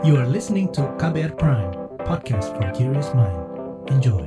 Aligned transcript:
You 0.00 0.16
are 0.16 0.24
listening 0.24 0.72
to 0.72 0.80
KBR 0.96 1.36
Prime, 1.36 1.76
podcast 2.08 2.56
for 2.56 2.64
curious 2.72 3.12
mind. 3.12 3.36
Enjoy. 3.92 4.24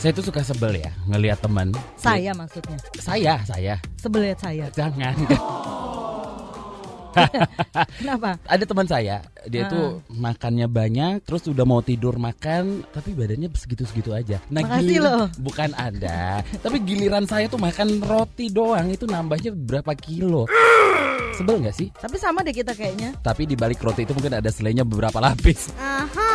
Saya 0.00 0.16
tuh 0.16 0.24
suka 0.24 0.40
sebel 0.40 0.80
ya 0.80 0.88
ngelihat 1.12 1.44
teman. 1.44 1.76
Saya 2.00 2.32
maksudnya. 2.32 2.80
Saya, 2.96 3.36
saya. 3.44 3.76
Sebel 4.00 4.32
lihat 4.32 4.40
saya. 4.40 4.72
Jangan. 4.72 5.12
Kenapa? 8.00 8.36
Ada 8.44 8.64
teman 8.64 8.84
saya, 8.84 9.16
dia 9.44 9.62
Ah. 9.62 9.68
tuh 9.68 9.86
makannya 10.08 10.66
banyak, 10.66 11.22
terus 11.22 11.46
udah 11.46 11.62
mau 11.62 11.80
tidur 11.80 12.16
makan, 12.16 12.84
tapi 12.88 13.12
badannya 13.12 13.48
segitu-segitu 13.50 14.10
aja. 14.10 14.38
Nah, 14.46 14.62
Makasih 14.62 14.82
giliran- 14.86 15.04
loh. 15.16 15.26
Bukan 15.38 15.70
ada, 15.72 16.20
tapi 16.58 16.76
giliran 16.80 17.24
saya 17.24 17.46
tuh 17.46 17.58
makan 17.58 18.00
roti 18.00 18.48
doang 18.48 18.88
itu 18.88 19.04
nambahnya 19.04 19.50
berapa 19.50 19.92
kilo. 19.94 20.46
Sebel 21.32 21.60
nggak 21.60 21.76
sih? 21.76 21.88
Tapi 21.92 22.16
sama 22.16 22.40
deh 22.40 22.50
kita 22.50 22.72
kayaknya. 22.72 23.12
Tapi 23.18 23.44
di 23.44 23.52
balik 23.54 23.78
roti 23.78 24.02
itu 24.02 24.12
mungkin 24.12 24.32
ada 24.34 24.48
selainya 24.48 24.82
beberapa 24.82 25.20
lapis. 25.20 25.68
Aha. 25.76 26.25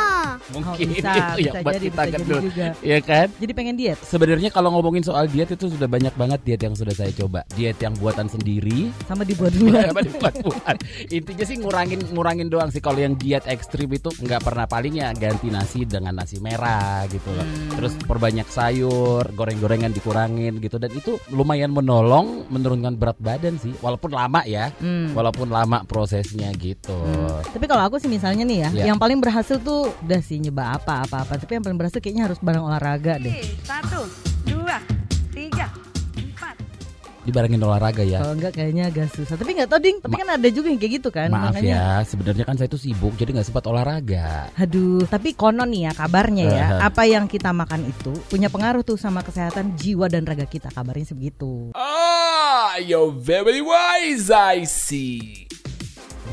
Mungkin 0.51 0.85
bisa, 0.91 1.11
itu 1.39 1.47
yang 1.47 1.55
bisa 1.55 1.59
buat 1.63 1.73
jadi, 1.75 1.85
kita 1.87 2.03
gendut. 2.11 2.43
Iya 2.81 2.99
kan? 2.99 3.27
Jadi 3.39 3.51
pengen 3.51 3.75
diet. 3.75 3.99
Sebenarnya 4.03 4.49
kalau 4.49 4.69
ngomongin 4.71 5.01
soal 5.01 5.25
diet 5.25 5.49
itu 5.49 5.65
sudah 5.67 5.87
banyak 5.87 6.13
banget 6.15 6.39
diet 6.43 6.61
yang 6.61 6.75
sudah 6.75 6.91
saya 6.91 7.11
coba. 7.13 7.47
Diet 7.55 7.77
yang 7.79 7.93
buatan 7.95 8.27
sendiri, 8.27 8.91
Sama 9.07 9.23
dibuat-buat. 9.23 9.83
apa 9.95 10.01
dibuat-buat. 10.03 10.75
Intinya 11.07 11.45
sih 11.45 11.57
ngurangin 11.57 11.99
ngurangin 12.11 12.47
doang 12.47 12.69
sih. 12.69 12.81
Kalau 12.81 12.99
yang 12.99 13.15
diet 13.15 13.45
ekstrim 13.45 13.87
itu 13.89 14.11
nggak 14.11 14.41
pernah 14.41 14.65
palingnya 14.65 15.13
ganti 15.15 15.47
nasi 15.47 15.85
dengan 15.85 16.17
nasi 16.17 16.41
merah 16.41 17.05
gitu 17.07 17.31
loh. 17.31 17.45
Terus 17.77 17.93
perbanyak 18.03 18.47
sayur, 18.47 19.23
goreng-gorengan 19.31 19.91
dikurangin 19.91 20.59
gitu 20.59 20.75
dan 20.75 20.91
itu 20.91 21.15
lumayan 21.31 21.71
menolong 21.71 22.43
menurunkan 22.49 22.97
berat 22.97 23.17
badan 23.17 23.55
sih. 23.55 23.71
Walaupun 23.80 24.11
lama 24.11 24.41
ya, 24.43 24.73
Hmm. 24.81 25.13
walaupun 25.13 25.47
lama 25.47 25.86
prosesnya 25.86 26.49
gitu. 26.58 26.97
Tapi 27.45 27.65
kalau 27.65 27.86
aku 27.86 28.02
sih 28.02 28.09
misalnya 28.09 28.41
nih 28.43 28.58
ya, 28.58 28.69
Iya. 28.73 28.83
yang 28.91 28.97
paling 28.97 29.21
berhasil 29.21 29.61
tuh 29.61 29.93
udah 30.02 30.19
sih 30.19 30.41
nyoba 30.42 30.81
apa-apa-apa. 30.81 31.38
Tapi 31.38 31.61
yang 31.61 31.64
paling 31.64 31.78
berhasil 31.78 32.02
kayaknya 32.02 32.25
harus 32.25 32.42
bareng 32.42 32.66
olahraga 32.66 33.22
deh. 33.22 33.34
Satu, 33.61 34.09
dua, 34.50 34.81
tiga, 35.30 35.70
empat. 36.17 36.58
Dibarengin 37.22 37.61
olahraga 37.61 38.02
ya. 38.02 38.25
Kalau 38.25 38.33
enggak 38.33 38.58
kayaknya 38.58 38.89
agak 38.89 39.14
susah. 39.14 39.38
Tapi 39.38 39.53
nggak 39.53 39.70
tahu 39.70 39.78
ding. 39.78 39.98
Tapi 40.02 40.16
kan 40.17 40.30
ada 40.33 40.48
juga 40.50 40.73
yang 40.73 40.81
kayak 40.81 40.94
gitu 40.98 41.09
kan. 41.14 41.30
Maaf 41.30 41.53
Makanya, 41.53 41.70
ya, 41.70 41.86
sebenarnya 42.02 42.44
kan 42.50 42.56
saya 42.58 42.66
tuh 42.66 42.81
sibuk 42.81 43.14
jadi 43.14 43.30
nggak 43.38 43.45
sempat 43.45 43.64
olahraga. 43.70 44.50
Aduh, 44.58 45.06
tapi 45.06 45.38
konon 45.38 45.70
nih 45.70 45.86
ya 45.86 45.92
kabarnya 45.94 46.45
ya, 46.50 46.66
apa 46.81 47.05
yang 47.05 47.30
kita 47.30 47.53
makan 47.53 47.86
itu 47.86 48.09
punya 48.26 48.50
pengaruh 48.50 48.81
tuh 48.81 48.98
sama 48.98 49.22
kesehatan 49.22 49.78
jiwa 49.78 50.09
dan 50.09 50.26
raga 50.26 50.50
kita. 50.50 50.73
Kabarnya 50.73 51.14
sih 51.14 51.17
begitu. 51.17 51.70
Ah, 51.78 52.81
you're 52.81 53.14
very 53.14 53.61
wise, 53.61 54.33
I 54.33 54.66
see. 54.66 55.45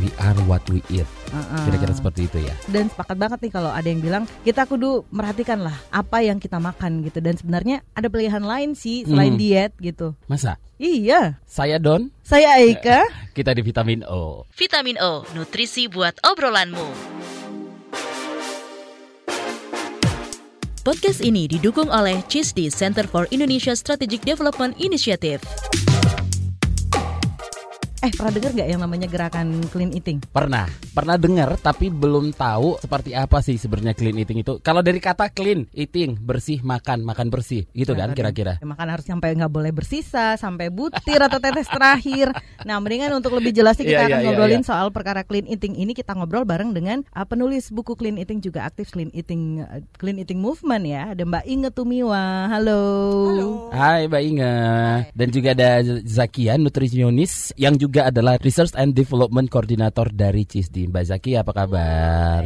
We 0.01 0.09
are 0.17 0.39
what 0.47 0.63
we 0.73 0.81
eat. 0.89 1.11
Heeh. 1.29 1.65
Kira-kira 1.65 1.93
seperti 1.93 2.21
itu 2.25 2.39
ya. 2.41 2.55
dan 2.67 2.89
sepakat 2.89 3.17
banget 3.17 3.39
nih 3.41 3.53
kalau 3.53 3.69
ada 3.69 3.85
yang 3.85 3.99
bilang 3.99 4.25
kita 4.41 4.65
kudu 4.65 5.05
merhatikan 5.09 5.61
lah 5.61 5.77
apa 5.89 6.21
yang 6.21 6.37
kita 6.37 6.57
makan 6.59 7.01
gitu 7.03 7.19
dan 7.19 7.35
sebenarnya 7.35 7.85
ada 7.93 8.07
pilihan 8.07 8.41
lain 8.41 8.73
sih 8.73 9.05
selain 9.05 9.31
Hmm. 9.31 9.41
diet 9.41 9.73
gitu. 9.79 10.17
Masa? 10.25 10.57
Iya, 10.75 11.37
Saya 11.43 11.77
Don, 11.77 12.09
saya 12.23 12.55
Aika. 12.57 13.03
kita 13.37 13.51
di 13.51 13.61
vitamin 13.61 14.01
O. 14.05 14.47
Vitamin 14.51 14.97
O, 14.97 15.27
nutrisi 15.33 15.85
buat 15.85 16.15
obrolanmu. 16.23 16.87
Podcast 20.81 21.21
ini 21.21 21.45
didukung 21.47 21.93
oleh 21.93 22.25
CISDI 22.25 22.73
Center 22.73 23.05
for 23.05 23.29
Indonesia 23.29 23.77
Strategic 23.77 24.25
Development 24.25 24.73
Initiative. 24.79 25.45
Eh 27.99 28.15
pernah 28.15 28.31
dengar 28.31 28.55
nggak 28.55 28.69
yang 28.71 28.79
namanya 28.79 29.11
gerakan 29.11 29.59
clean 29.75 29.91
eating? 29.91 30.23
Pernah, 30.31 30.71
pernah 30.95 31.19
dengar 31.19 31.59
tapi 31.59 31.91
belum 31.91 32.31
tahu 32.31 32.79
seperti 32.79 33.11
apa 33.11 33.43
sih 33.43 33.59
sebenarnya 33.59 33.99
clean 33.99 34.15
eating 34.23 34.47
itu. 34.47 34.63
Kalau 34.63 34.87
dari 34.87 35.03
kata 35.03 35.35
clean 35.35 35.67
eating, 35.75 36.15
bersih 36.15 36.63
makan, 36.63 37.03
makan 37.03 37.27
bersih, 37.27 37.67
gitu 37.75 37.99
kan 37.99 38.15
kira-kira. 38.15 38.63
ya, 38.63 38.67
Makan 38.71 38.87
harus 38.95 39.03
sampai 39.03 39.35
nggak 39.35 39.51
boleh 39.51 39.75
bersisa, 39.75 40.39
sampai 40.39 40.71
butir 40.71 41.19
atau 41.19 41.43
tetes 41.43 41.67
terakhir. 41.67 42.31
Nah, 42.63 42.79
mendingan 42.79 43.19
untuk 43.19 43.35
lebih 43.35 43.51
jelasnya 43.51 43.83
kita 43.83 44.07
akan 44.07 44.11
iya, 44.15 44.19
iya, 44.23 44.27
ngobrolin 44.31 44.63
iya. 44.63 44.69
soal 44.71 44.95
perkara 44.95 45.27
clean 45.27 45.51
eating 45.51 45.75
ini. 45.75 45.91
Kita 45.91 46.15
ngobrol 46.15 46.47
bareng 46.47 46.71
dengan 46.71 47.03
uh, 47.19 47.27
penulis 47.27 47.75
buku 47.75 47.99
clean 47.99 48.15
eating 48.15 48.39
juga 48.39 48.63
aktif 48.63 48.95
clean 48.95 49.11
eating 49.11 49.67
uh, 49.67 49.83
clean 49.99 50.23
eating 50.23 50.39
movement 50.39 50.87
ya. 50.87 51.19
Ada 51.19 51.27
Mbak 51.27 51.45
Inge 51.51 51.71
Tumiwa. 51.75 52.47
Halo. 52.47 52.81
Hai 53.75 54.07
Mbak 54.07 54.23
Inge 54.23 54.55
Dan 55.19 55.29
juga 55.35 55.53
ada 55.53 55.83
Zakia, 56.03 56.57
nutrisionis 56.57 57.51
Yang 57.59 57.75
juga 57.85 57.88
adalah 57.97 58.37
Research 58.43 58.77
and 58.77 58.93
Development 58.93 59.49
Coordinator 59.49 60.13
dari 60.13 60.45
CISDI 60.45 60.93
Mbak 60.93 61.05
Zakia 61.09 61.41
apa 61.41 61.53
kabar? 61.57 62.43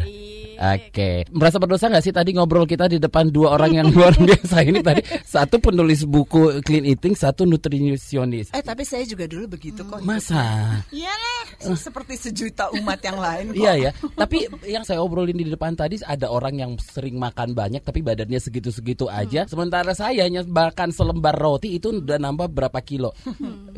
Oke, 0.63 1.27
merasa 1.35 1.59
berdosa 1.59 1.91
nggak 1.91 2.05
sih 2.07 2.15
tadi 2.15 2.31
ngobrol 2.39 2.71
kita 2.71 2.87
di 2.87 3.03
depan 3.03 3.35
dua 3.35 3.59
orang 3.59 3.83
yang 3.83 3.89
luar 3.91 4.15
biasa 4.31 4.63
ini 4.63 4.79
tadi 4.79 5.03
satu 5.27 5.59
penulis 5.59 6.07
buku 6.07 6.63
clean 6.63 6.87
eating, 6.87 7.19
satu 7.19 7.43
nutrisionis. 7.43 8.55
Eh 8.55 8.63
tapi 8.63 8.87
saya 8.87 9.03
juga 9.03 9.27
dulu 9.27 9.59
begitu 9.59 9.83
kok. 9.83 9.99
Masa? 10.07 10.79
Iyalah, 10.95 11.32
seperti 11.79 12.15
sejuta 12.19 12.69
umat 12.75 13.01
yang 13.03 13.19
lain 13.19 13.45
kok. 13.53 13.63
Iya 13.63 13.73
ya. 13.79 13.91
Tapi 13.95 14.49
yang 14.67 14.85
saya 14.87 15.01
obrolin 15.01 15.37
di 15.37 15.47
depan 15.47 15.75
tadi 15.79 16.01
ada 16.03 16.29
orang 16.29 16.59
yang 16.59 16.73
sering 16.81 17.17
makan 17.17 17.55
banyak 17.55 17.83
tapi 17.83 18.03
badannya 18.03 18.39
segitu-segitu 18.39 19.07
aja. 19.07 19.47
Sementara 19.47 19.95
saya 19.95 20.27
hanya 20.27 20.43
makan 20.47 20.91
selembar 20.91 21.37
roti 21.37 21.77
itu 21.77 21.95
udah 22.03 22.19
nambah 22.19 22.51
berapa 22.51 22.79
kilo. 22.83 23.13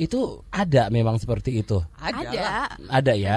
itu 0.04 0.42
ada 0.50 0.88
memang 0.90 1.18
seperti 1.18 1.60
itu. 1.60 1.80
Ada. 1.98 2.28
Ada. 2.30 2.48
Ada 2.90 3.12
ya. 3.14 3.36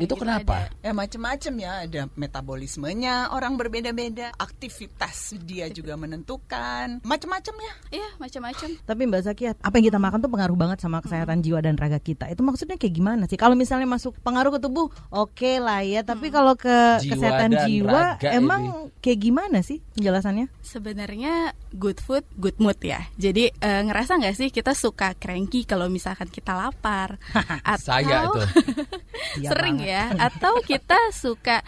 Itu 0.00 0.16
gitu 0.16 0.24
kenapa? 0.24 0.72
Ya 0.80 0.92
macam-macam 0.96 1.52
ya, 1.60 1.72
ada 1.86 2.02
metabolismenya 2.16 3.30
orang 3.36 3.54
berbeda-beda, 3.60 4.32
aktivitas 4.36 5.36
dia 5.44 5.68
juga 5.68 5.94
menentukan, 5.94 7.04
macam-macam 7.04 7.54
ya. 7.60 7.74
Iya, 8.00 8.08
macam-macam. 8.16 8.68
Tapi 8.84 9.02
Mbak 9.06 9.22
Zakia, 9.24 9.50
apa 9.60 9.74
yang 9.78 9.86
kita 9.92 10.00
makan 10.00 10.18
tuh 10.24 10.30
pengaruh 10.32 10.56
banget 10.56 10.78
sama 10.82 11.04
kesehatan 11.04 11.44
jiwa 11.44 11.60
dan 11.60 11.76
raga 11.76 12.00
kita. 12.00 12.26
Itu 12.32 12.42
maksudnya 12.42 12.80
kayak 12.80 12.94
gimana 12.96 13.24
sih? 13.28 13.38
Kalau 13.38 13.54
misalnya 13.54 13.79
masuk 13.86 14.16
pengaruh 14.20 14.56
ke 14.56 14.60
tubuh, 14.60 14.88
oke 15.12 15.52
lah 15.60 15.84
ya. 15.84 16.00
Tapi 16.02 16.32
kalau 16.32 16.56
ke 16.56 17.00
Jiwa 17.00 17.12
kesehatan 17.16 17.50
jiwa, 17.68 18.18
emang 18.32 18.92
kayak 19.00 19.18
gimana 19.20 19.60
sih 19.60 19.80
penjelasannya? 19.96 20.48
Sebenarnya 20.64 21.52
good 21.76 22.00
food, 22.00 22.24
good 22.36 22.56
mood 22.60 22.76
ya. 22.80 23.06
Jadi 23.16 23.52
eh, 23.52 23.82
ngerasa 23.86 24.20
nggak 24.20 24.36
sih 24.36 24.48
kita 24.52 24.72
suka 24.76 25.14
cranky 25.16 25.64
kalau 25.64 25.88
misalkan 25.88 26.28
kita 26.28 26.52
lapar? 26.56 27.16
Atau 27.64 27.86
Saya 27.92 28.28
tuh. 28.28 28.48
Iya 29.36 29.52
sering 29.52 29.78
banget. 29.84 30.16
ya. 30.16 30.32
Atau 30.32 30.54
kita 30.64 30.96
suka 31.12 31.60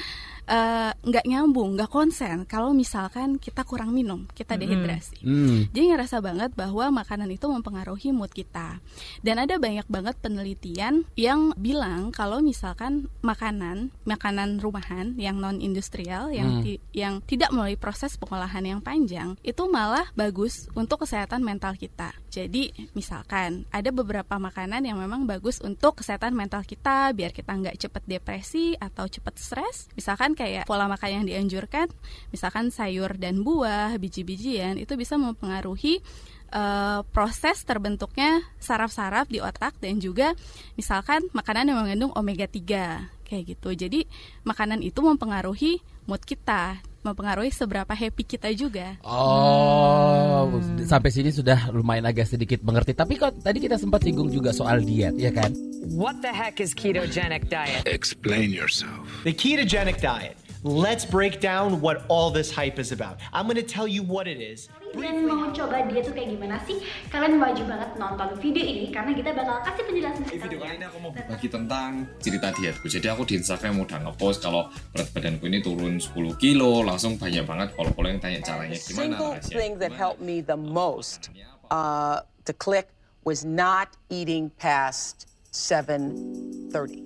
eh, 0.46 0.90
nggak 0.92 1.26
nyambung, 1.26 1.78
nggak 1.78 1.90
konsen 1.90 2.44
kalau 2.44 2.70
misalkan 2.72 3.38
kita 3.38 3.62
kurang 3.62 3.94
minum, 3.94 4.26
kita 4.32 4.58
dehidrasi. 4.58 5.22
Hmm. 5.22 5.70
Jadi 5.70 5.84
ngerasa 5.92 6.18
banget 6.18 6.50
bahwa 6.54 7.02
makanan 7.02 7.30
itu 7.30 7.46
mempengaruhi 7.46 8.10
mood 8.10 8.30
kita. 8.30 8.78
Dan 9.22 9.38
ada 9.38 9.56
banyak 9.56 9.86
banget 9.86 10.18
penelitian 10.18 11.04
yang 11.14 11.54
bilang 11.54 12.10
kalau 12.10 12.42
misalkan 12.42 13.06
makanan, 13.22 13.94
makanan 14.04 14.58
rumahan 14.58 15.14
yang 15.16 15.38
non 15.38 15.58
industrial 15.58 16.30
yang 16.30 16.60
Hmm. 16.60 16.62
ti- 16.62 16.82
yang 16.92 17.22
tidak 17.24 17.54
melalui 17.54 17.78
proses 17.78 18.18
pengolahan 18.18 18.62
yang 18.62 18.80
panjang 18.82 19.38
itu 19.40 19.62
malah 19.66 20.10
bagus 20.12 20.66
untuk 20.74 21.06
kesehatan 21.06 21.40
mental 21.40 21.74
kita. 21.74 22.12
Jadi 22.28 22.72
misalkan 22.92 23.64
ada 23.70 23.92
beberapa 23.92 24.36
makanan 24.36 24.84
yang 24.84 24.98
memang 24.98 25.24
bagus 25.24 25.60
untuk 25.60 26.00
kesehatan 26.00 26.32
mental 26.32 26.64
kita 26.64 27.12
biar 27.12 27.30
kita 27.30 27.52
nggak 27.52 27.76
cepet 27.78 28.02
depresi 28.06 28.74
atau 28.76 29.04
cepet 29.06 29.34
stres. 29.36 29.76
Misalkan 29.94 30.32
kayak 30.42 30.66
pola 30.66 30.90
makan 30.90 31.22
yang 31.22 31.24
dianjurkan, 31.24 31.86
misalkan 32.34 32.74
sayur 32.74 33.14
dan 33.14 33.46
buah, 33.46 33.94
biji-bijian 34.02 34.74
itu 34.82 34.98
bisa 34.98 35.14
mempengaruhi 35.14 36.02
eh, 36.50 37.00
proses 37.14 37.62
terbentuknya 37.62 38.42
saraf-saraf 38.58 39.30
di 39.30 39.38
otak 39.38 39.78
dan 39.78 40.02
juga 40.02 40.34
misalkan 40.74 41.22
makanan 41.30 41.70
yang 41.70 41.78
mengandung 41.78 42.12
omega 42.18 42.50
3 42.50 43.22
kayak 43.32 43.56
gitu. 43.56 43.72
Jadi 43.72 44.04
makanan 44.44 44.84
itu 44.84 45.00
mempengaruhi 45.00 45.80
mood 46.04 46.20
kita, 46.20 46.84
mempengaruhi 47.00 47.48
seberapa 47.48 47.88
happy 47.88 48.22
kita 48.28 48.52
juga. 48.52 49.00
Oh, 49.00 50.52
sampai 50.84 51.08
sini 51.08 51.32
sudah 51.32 51.72
lumayan 51.72 52.04
agak 52.04 52.28
sedikit 52.28 52.60
mengerti. 52.60 52.92
Tapi 52.92 53.16
kok 53.16 53.40
tadi 53.40 53.58
kita 53.58 53.80
sempat 53.80 54.04
singgung 54.04 54.28
juga 54.28 54.52
soal 54.52 54.84
diet, 54.84 55.16
ya 55.16 55.32
kan? 55.32 55.50
What 55.96 56.22
the 56.22 56.30
heck 56.30 56.62
is 56.62 56.76
ketogenic 56.76 57.50
diet? 57.50 57.82
Explain 57.88 58.54
yourself. 58.54 59.02
The 59.26 59.34
ketogenic 59.34 59.98
diet. 59.98 60.38
Let's 60.62 61.04
break 61.04 61.40
down 61.40 61.80
what 61.80 62.06
all 62.06 62.30
this 62.30 62.54
hype 62.54 62.78
is 62.78 62.92
about. 62.92 63.18
I'm 63.32 63.50
going 63.50 63.58
to 63.58 63.66
tell 63.66 63.88
you 63.90 64.06
what 64.06 64.30
it 64.30 64.38
is. 64.38 64.70
Kalian 64.94 65.26
mau 65.26 65.50
coba 65.50 65.82
dia 65.90 66.06
tuh 66.06 66.14
kayak 66.14 66.38
gimana 66.38 66.62
sih? 66.62 66.78
Kalian 67.10 67.42
wajib 67.42 67.66
banget 67.66 67.98
nonton 67.98 68.30
video 68.38 68.62
ini 68.62 68.94
karena 68.94 69.10
kita 69.10 69.34
bakal 69.34 69.58
kasih 69.66 69.82
penjelasan 69.90 70.22
detailnya. 70.22 70.86
aku 70.86 70.98
mau 71.02 71.10
berbagi 71.10 71.50
tentang 71.50 72.06
cerita 72.22 72.54
dietku. 72.54 72.86
Jadi 72.86 73.10
aku 73.10 73.26
di 73.26 73.42
Instagram 73.42 73.82
udah 73.82 74.06
ngepost 74.06 74.38
kalau 74.46 74.70
berat 74.94 75.10
badanku 75.10 75.50
ini 75.50 75.58
turun 75.66 75.98
10 75.98 76.14
kilo, 76.38 76.86
langsung 76.86 77.18
banyak 77.18 77.42
banget 77.42 77.74
follow-follow 77.74 78.14
yang 78.14 78.22
tanya 78.22 78.38
caranya 78.46 78.78
gimana. 78.78 79.18
Single 79.18 79.34
thing 79.42 79.72
that 79.82 79.90
helped 79.90 80.22
me 80.22 80.46
the 80.46 80.54
most 80.54 81.34
uh, 81.74 82.22
to 82.46 82.54
click 82.54 82.94
was 83.26 83.42
not 83.42 83.98
eating 84.14 84.54
past 84.62 85.26
7:30. 85.50 87.02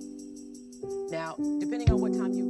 Now, 1.09 1.39
depending 1.57 1.89
on 1.89 2.03
what 2.03 2.13
time 2.13 2.35
you 2.35 2.46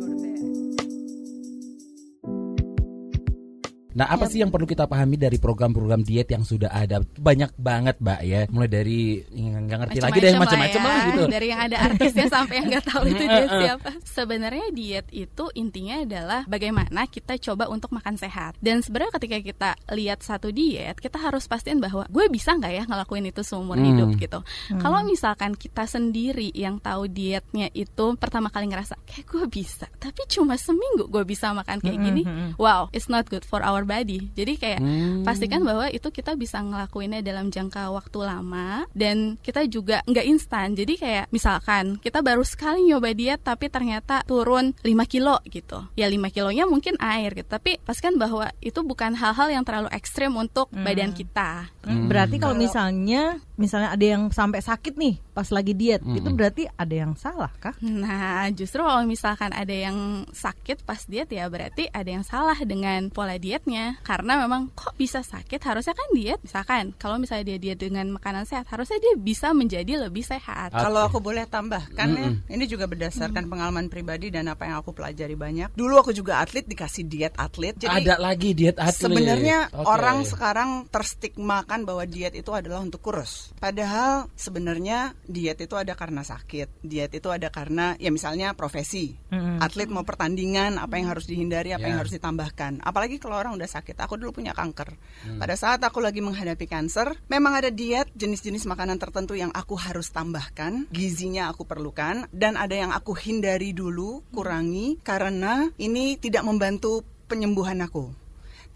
Nah, 3.97 4.05
apa 4.13 4.29
sih 4.29 4.37
yang 4.37 4.53
perlu 4.53 4.69
kita 4.69 4.85
pahami 4.85 5.17
dari 5.17 5.41
program-program 5.41 6.05
diet 6.05 6.29
yang 6.29 6.45
sudah 6.45 6.69
ada? 6.69 7.01
Banyak 7.17 7.57
banget, 7.57 7.97
Mbak 7.97 8.21
ya. 8.21 8.41
Mulai 8.53 8.69
dari 8.69 8.99
nggak 9.25 9.77
ngerti 9.81 9.97
lagi 10.05 10.17
deh 10.21 10.33
macam-macam 10.37 10.81
lah, 10.85 10.93
ya. 10.93 11.07
gitu. 11.09 11.23
Dari 11.33 11.47
yang 11.49 11.61
ada 11.65 11.77
artisnya 11.81 12.27
sampai 12.37 12.53
yang 12.61 12.67
nggak 12.69 12.85
tahu 12.85 13.03
itu 13.09 13.23
dia 13.25 13.45
siapa. 13.49 13.89
Sebenarnya 14.05 14.67
diet 14.69 15.07
itu 15.09 15.45
intinya 15.57 16.05
adalah 16.05 16.41
bagaimana 16.45 17.09
kita 17.09 17.41
coba 17.41 17.65
untuk 17.73 17.89
makan 17.89 18.21
sehat. 18.21 18.53
Dan 18.61 18.85
sebenarnya 18.85 19.17
ketika 19.17 19.37
kita 19.41 19.69
lihat 19.97 20.21
satu 20.21 20.53
diet, 20.53 21.01
kita 21.01 21.17
harus 21.17 21.49
pastiin 21.49 21.81
bahwa 21.81 22.05
gue 22.05 22.29
bisa 22.29 22.53
nggak 22.53 22.73
ya 22.77 22.83
ngelakuin 22.85 23.33
itu 23.33 23.41
seumur 23.41 23.81
Hmm. 23.81 23.87
hidup 23.87 24.09
gitu. 24.21 24.39
Kalau 24.77 25.01
misalkan 25.01 25.57
kita 25.57 25.89
sendiri 25.89 26.53
yang 26.53 26.77
tahu 26.77 27.09
dietnya 27.09 27.73
itu 27.73 28.13
pertama 28.21 28.53
kali 28.53 28.69
ngerasa 28.69 28.93
kayak 29.09 29.25
gue 29.25 29.45
bisa, 29.49 29.89
tapi 29.97 30.21
cuma 30.29 30.53
seminggu 30.53 31.09
gue 31.09 31.23
bisa 31.25 31.49
makan 31.49 31.81
kayak 31.81 31.97
gini, 31.97 32.21
wow, 32.61 32.85
it's 32.93 33.09
not 33.09 33.25
good 33.25 33.41
for 33.41 33.63
our 33.63 33.86
body. 33.87 34.35
Jadi 34.35 34.53
kayak 34.59 34.79
Hmm. 34.83 35.23
pastikan 35.23 35.63
bahwa 35.63 35.87
itu 35.87 36.11
kita 36.11 36.35
bisa 36.35 36.59
ngelakuinnya 36.59 37.23
dalam 37.23 37.47
jangka 37.47 37.87
waktu 37.89 38.19
lama 38.19 38.83
dan 38.91 39.39
kita 39.39 39.63
juga 39.65 40.03
nggak 40.03 40.27
instan. 40.27 40.75
Jadi 40.75 40.99
kayak 40.99 41.25
misalkan 41.31 41.95
kita 41.97 42.19
baru 42.19 42.43
sekali 42.43 42.83
nyoba 42.83 43.15
diet 43.15 43.39
tapi 43.39 43.71
ternyata 43.71 44.27
turun 44.27 44.75
5 44.83 45.07
kilo 45.07 45.39
gitu. 45.47 45.87
Ya 45.95 46.11
5 46.11 46.27
kilonya 46.27 46.67
mungkin 46.67 46.99
air 46.99 47.31
gitu. 47.31 47.47
Tapi 47.47 47.79
pastikan 47.79 48.19
bahwa 48.19 48.51
itu 48.59 48.83
bukan 48.83 49.15
hal-hal 49.15 49.47
yang 49.47 49.63
terlalu 49.63 49.87
ekstrim 49.95 50.35
untuk 50.35 50.67
badan 50.69 51.15
kita. 51.15 51.71
Hmm, 51.87 52.11
Berarti 52.11 52.35
kalau 52.37 52.57
misalnya 52.57 53.39
misalnya 53.57 53.91
ada 53.91 54.05
yang 54.05 54.29
sampai 54.29 54.61
sakit 54.61 54.95
nih 54.95 55.19
pas 55.33 55.49
lagi 55.53 55.73
diet, 55.77 56.01
itu 56.01 56.29
berarti 56.33 56.65
ada 56.77 56.95
yang 56.95 57.13
salah 57.13 57.49
kah? 57.57 57.77
Nah, 57.81 58.49
justru 58.53 58.81
kalau 58.81 59.05
misalkan 59.05 59.53
ada 59.53 59.73
yang 59.73 60.25
sakit 60.33 60.81
pas 60.81 61.01
diet 61.05 61.29
ya 61.29 61.45
berarti 61.49 61.89
ada 61.93 62.09
yang 62.09 62.25
salah 62.25 62.57
dengan 62.61 63.09
pola 63.13 63.37
dietnya. 63.37 64.01
Karena 64.01 64.37
memang 64.41 64.73
kok 64.73 64.97
bisa 64.97 65.21
sakit, 65.21 65.61
harusnya 65.61 65.93
kan 65.93 66.09
diet. 66.13 66.41
Misalkan 66.41 66.93
kalau 66.97 67.21
misalnya 67.21 67.53
dia 67.53 67.57
diet 67.57 67.79
dengan 67.81 68.09
makanan 68.13 68.49
sehat, 68.49 68.65
harusnya 68.69 68.97
dia 68.97 69.13
bisa 69.17 69.53
menjadi 69.53 70.09
lebih 70.09 70.25
sehat. 70.25 70.73
Kalau 70.73 71.05
aku 71.05 71.21
boleh 71.21 71.45
tambahkan 71.45 72.07
ya, 72.17 72.29
ini 72.53 72.65
juga 72.65 72.89
berdasarkan 72.89 73.49
pengalaman 73.49 73.89
pribadi 73.89 74.29
dan 74.33 74.49
apa 74.49 74.69
yang 74.69 74.81
aku 74.81 74.93
pelajari 74.93 75.33
banyak. 75.37 75.73
Dulu 75.73 75.93
aku 76.01 76.11
juga 76.13 76.41
atlet 76.41 76.65
dikasih 76.65 77.05
diet 77.05 77.33
atlet. 77.37 77.77
Jadi 77.77 78.09
ada 78.09 78.17
lagi 78.17 78.53
diet 78.53 78.77
atlet. 78.77 79.05
Sebenarnya 79.09 79.69
Oke. 79.73 79.85
orang 79.85 80.17
sekarang 80.25 80.69
terstigmakan 80.89 81.85
bahwa 81.85 82.03
diet 82.05 82.33
itu 82.33 82.49
adalah 82.53 82.81
untuk 82.81 83.01
kurus. 83.01 83.46
Padahal 83.55 84.27
sebenarnya 84.35 85.15
diet 85.23 85.63
itu 85.63 85.75
ada 85.79 85.95
karena 85.95 86.21
sakit. 86.21 86.83
Diet 86.83 87.11
itu 87.15 87.31
ada 87.31 87.47
karena 87.47 87.95
ya 87.97 88.11
misalnya 88.11 88.51
profesi. 88.53 89.15
Atlet 89.57 89.89
mau 89.89 90.03
pertandingan, 90.03 90.77
apa 90.77 90.99
yang 90.99 91.07
harus 91.09 91.25
dihindari, 91.25 91.71
apa 91.73 91.87
yang 91.87 91.97
Ya. 91.97 92.01
harus 92.05 92.13
ditambahkan. 92.13 92.83
Apalagi 92.83 93.17
kalau 93.17 93.39
orang 93.39 93.57
udah 93.57 93.65
sakit. 93.65 93.97
Aku 93.97 94.19
dulu 94.19 94.41
punya 94.41 94.53
kanker. 94.53 94.93
Pada 95.39 95.55
saat 95.57 95.81
aku 95.81 96.03
lagi 96.03 96.21
menghadapi 96.21 96.67
kanker, 96.69 97.17
memang 97.31 97.57
ada 97.57 97.69
diet 97.73 98.11
jenis-jenis 98.13 98.69
makanan 98.69 99.01
tertentu 99.01 99.33
yang 99.33 99.49
aku 99.55 99.73
harus 99.79 100.13
tambahkan, 100.13 100.85
gizinya 100.93 101.49
aku 101.49 101.65
perlukan 101.65 102.29
dan 102.29 102.53
ada 102.59 102.75
yang 102.77 102.91
aku 102.93 103.17
hindari 103.17 103.73
dulu, 103.73 104.21
kurangi 104.29 105.01
karena 105.01 105.69
ini 105.81 106.17
tidak 106.21 106.45
membantu 106.45 107.01
penyembuhan 107.27 107.81
aku. 107.83 108.26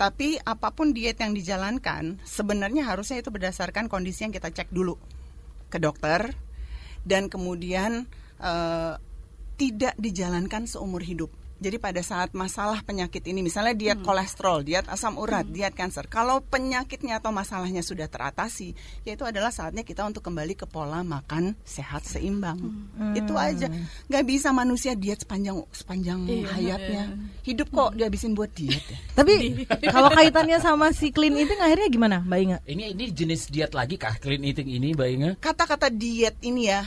Tapi 0.01 0.41
apa 0.41 0.73
pun 0.73 0.97
diet 0.97 1.21
yang 1.21 1.37
dijalankan, 1.37 2.17
sebenarnya 2.25 2.89
harusnya 2.89 3.21
itu 3.21 3.29
berdasarkan 3.29 3.85
kondisi 3.85 4.25
yang 4.25 4.33
kita 4.33 4.49
cek 4.49 4.73
dulu 4.73 4.97
ke 5.69 5.77
dokter 5.77 6.33
dan 7.05 7.29
kemudian 7.29 8.09
eh, 8.41 8.97
tidak 9.61 9.93
dijalankan 10.01 10.65
seumur 10.65 11.05
hidup. 11.05 11.29
Jadi 11.61 11.77
pada 11.77 12.01
saat 12.01 12.33
masalah 12.33 12.81
penyakit 12.81 13.21
ini, 13.29 13.45
misalnya 13.45 13.77
diet 13.77 14.01
kolesterol, 14.01 14.65
diet 14.65 14.89
asam 14.89 15.13
urat, 15.21 15.45
diet 15.45 15.77
kanker, 15.77 16.09
kalau 16.09 16.41
penyakitnya 16.41 17.21
atau 17.21 17.29
masalahnya 17.29 17.85
sudah 17.85 18.09
teratasi, 18.09 18.73
yaitu 19.05 19.21
adalah 19.21 19.53
saatnya 19.53 19.85
kita 19.85 20.01
untuk 20.01 20.25
kembali 20.25 20.57
ke 20.57 20.65
pola 20.65 21.05
makan 21.05 21.53
sehat 21.61 22.01
seimbang. 22.01 22.57
Itu 23.13 23.37
aja. 23.37 23.69
Nggak 24.09 24.25
bisa 24.25 24.49
manusia 24.49 24.97
diet 24.97 25.21
sepanjang 25.21 25.61
sepanjang 25.69 26.25
Iya, 26.25 26.49
hayatnya. 26.49 27.03
Hidup 27.45 27.69
kok 27.69 27.93
dihabisin 27.93 28.33
buat 28.33 28.49
diet 28.57 28.81
ya. 28.81 28.97
Tapi 29.21 29.61
kalau 29.85 30.09
kaitannya 30.09 30.57
sama 30.57 30.89
si 30.97 31.13
clean 31.13 31.37
eating 31.37 31.61
akhirnya 31.61 31.87
gimana, 31.93 32.17
Mbak 32.25 32.39
Inga? 32.41 32.57
Ini 32.65 32.83
ini 32.97 33.05
jenis 33.13 33.53
diet 33.53 33.77
lagi 33.77 34.01
kah 34.01 34.17
clean 34.17 34.41
eating 34.41 34.65
ini, 34.65 34.97
Mbak 34.97 35.09
Inga? 35.13 35.31
kata-kata 35.37 35.93
diet 35.93 36.41
ini 36.41 36.73
ya 36.73 36.81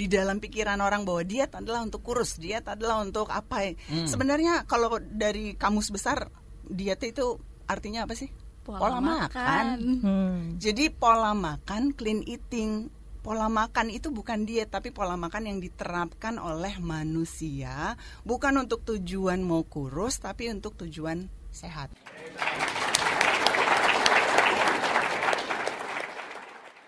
di 0.00 0.08
dalam 0.08 0.40
pikiran 0.40 0.80
orang 0.80 1.04
bahwa 1.04 1.20
diet 1.20 1.52
adalah 1.52 1.84
untuk 1.84 2.00
kurus, 2.00 2.40
diet 2.40 2.64
adalah 2.64 3.04
untuk 3.04 3.28
apa? 3.28 3.68
ya. 3.68 3.76
Sebenarnya 4.08 4.64
kalau 4.64 4.96
dari 4.96 5.52
kamus 5.60 5.92
besar 5.92 6.32
diet 6.64 7.04
itu 7.04 7.36
artinya 7.68 8.08
apa 8.08 8.16
sih? 8.16 8.32
Pola 8.64 8.96
makan. 8.96 9.66
Hmm. 10.00 10.38
Jadi 10.56 10.88
pola 10.88 11.36
makan 11.36 11.92
clean 11.92 12.24
eating. 12.24 12.88
Pola 13.20 13.52
makan 13.52 13.92
itu 13.92 14.08
bukan 14.08 14.48
diet 14.48 14.72
tapi 14.72 14.88
pola 14.96 15.12
makan 15.20 15.52
yang 15.52 15.58
diterapkan 15.60 16.40
oleh 16.40 16.80
manusia 16.80 17.92
bukan 18.24 18.64
untuk 18.64 18.80
tujuan 18.88 19.44
mau 19.44 19.60
kurus 19.68 20.24
tapi 20.24 20.48
untuk 20.48 20.80
tujuan 20.80 21.28
sehat. 21.52 21.92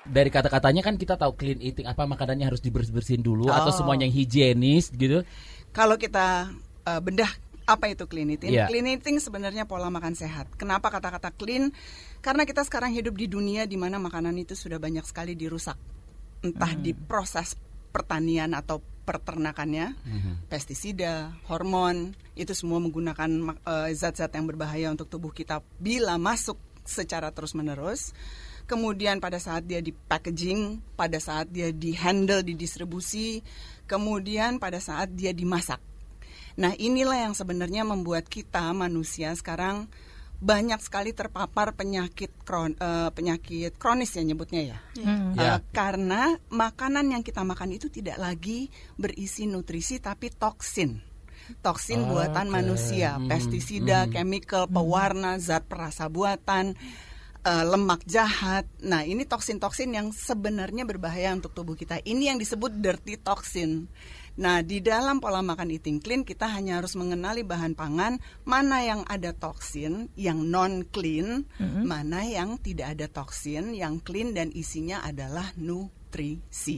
Dari 0.02 0.30
kata-katanya 0.34 0.82
kan 0.82 0.98
kita 0.98 1.14
tahu 1.14 1.38
clean 1.38 1.62
eating 1.62 1.86
apa 1.86 2.02
makanannya 2.04 2.46
harus 2.50 2.58
dibersih-bersihin 2.58 3.22
dulu 3.22 3.46
atau 3.48 3.70
Oh. 3.70 3.76
semuanya 3.76 4.10
yang 4.10 4.16
higienis 4.18 4.90
gitu. 4.90 5.22
Kalau 5.70 5.94
kita 5.94 6.50
uh, 6.84 7.00
bedah 7.00 7.30
apa 7.62 7.86
itu 7.86 8.10
clean 8.10 8.34
eating? 8.34 8.50
Iya. 8.50 8.66
Clean 8.66 8.82
eating 8.82 9.22
sebenarnya 9.22 9.64
pola 9.70 9.86
makan 9.88 10.18
sehat. 10.18 10.50
Kenapa 10.58 10.90
kata-kata 10.90 11.30
clean? 11.30 11.70
Karena 12.18 12.42
kita 12.42 12.66
sekarang 12.66 12.90
hidup 12.90 13.14
di 13.14 13.30
dunia 13.30 13.62
di 13.70 13.78
mana 13.78 14.02
makanan 14.02 14.34
itu 14.42 14.58
sudah 14.58 14.82
banyak 14.82 15.06
sekali 15.06 15.38
dirusak. 15.38 15.78
Entah 16.42 16.74
di 16.74 16.90
proses 16.90 17.54
pertanian 17.94 18.50
atau 18.58 18.82
peternakannya, 19.06 19.94
pestisida, 20.50 21.30
hormon, 21.46 22.14
itu 22.34 22.50
semua 22.54 22.82
menggunakan 22.82 23.30
eh, 23.62 23.90
zat-zat 23.94 24.34
yang 24.34 24.46
berbahaya 24.50 24.90
untuk 24.90 25.06
tubuh 25.06 25.30
kita 25.30 25.62
bila 25.78 26.18
masuk 26.18 26.58
secara 26.82 27.30
terus-menerus. 27.30 28.10
Kemudian 28.66 29.18
pada 29.20 29.36
saat 29.42 29.66
dia 29.66 29.82
di 29.84 29.92
packaging, 29.92 30.80
pada 30.96 31.18
saat 31.18 31.50
dia 31.50 31.70
di 31.74 31.92
handle, 31.92 32.40
didistribusi, 32.46 33.42
kemudian 33.84 34.56
pada 34.62 34.80
saat 34.80 35.12
dia 35.12 35.34
dimasak. 35.34 35.82
Nah, 36.56 36.72
inilah 36.76 37.28
yang 37.28 37.34
sebenarnya 37.36 37.82
membuat 37.84 38.28
kita 38.28 38.72
manusia 38.76 39.32
sekarang 39.32 39.88
banyak 40.42 40.82
sekali 40.82 41.14
terpapar 41.14 41.70
penyakit 41.78 42.34
kron, 42.42 42.74
eh, 42.74 43.10
penyakit 43.14 43.78
kronis 43.78 44.10
ya 44.18 44.26
nyebutnya 44.26 44.74
ya. 44.74 44.78
Hmm. 44.98 45.38
Eh, 45.38 45.38
Ya. 45.38 45.62
karena 45.70 46.34
makanan 46.50 47.14
yang 47.14 47.22
kita 47.22 47.46
makan 47.46 47.78
itu 47.78 47.86
tidak 47.86 48.18
lagi 48.18 48.66
berisi 48.98 49.46
nutrisi 49.46 50.02
tapi 50.02 50.34
toksin. 50.34 50.98
Toksin 51.62 52.06
buatan 52.10 52.50
Oke. 52.50 52.54
manusia, 52.58 53.18
Hmm, 53.18 53.30
pestisida, 53.30 54.06
hmm. 54.06 54.12
chemical, 54.14 54.66
pewarna, 54.66 55.38
zat 55.38 55.66
perasa 55.70 56.10
buatan, 56.10 56.74
eh, 57.46 57.64
lemak 57.66 58.02
jahat. 58.06 58.66
Nah, 58.82 59.02
ini 59.06 59.26
toksin-toksin 59.26 59.90
yang 59.94 60.10
sebenarnya 60.14 60.86
berbahaya 60.86 61.34
untuk 61.34 61.54
tubuh 61.54 61.74
kita. 61.74 61.98
Ini 62.02 62.34
yang 62.34 62.38
disebut 62.38 62.78
dirty 62.78 63.18
toxin. 63.18 63.90
Nah, 64.32 64.64
di 64.64 64.80
dalam 64.80 65.20
pola 65.20 65.44
makan 65.44 65.68
eating 65.68 66.00
clean 66.00 66.24
kita 66.24 66.48
hanya 66.48 66.80
harus 66.80 66.96
mengenali 66.96 67.44
bahan 67.44 67.76
pangan 67.76 68.16
mana 68.48 68.80
yang 68.80 69.04
ada 69.04 69.36
toksin, 69.36 70.08
yang 70.16 70.48
non 70.48 70.88
clean, 70.88 71.44
mana 71.84 72.24
yang 72.24 72.56
tidak 72.56 72.96
ada 72.96 73.12
toksin, 73.12 73.76
yang 73.76 74.00
clean 74.00 74.32
dan 74.32 74.48
isinya 74.56 75.04
adalah 75.04 75.52
nutrisi. 75.60 76.01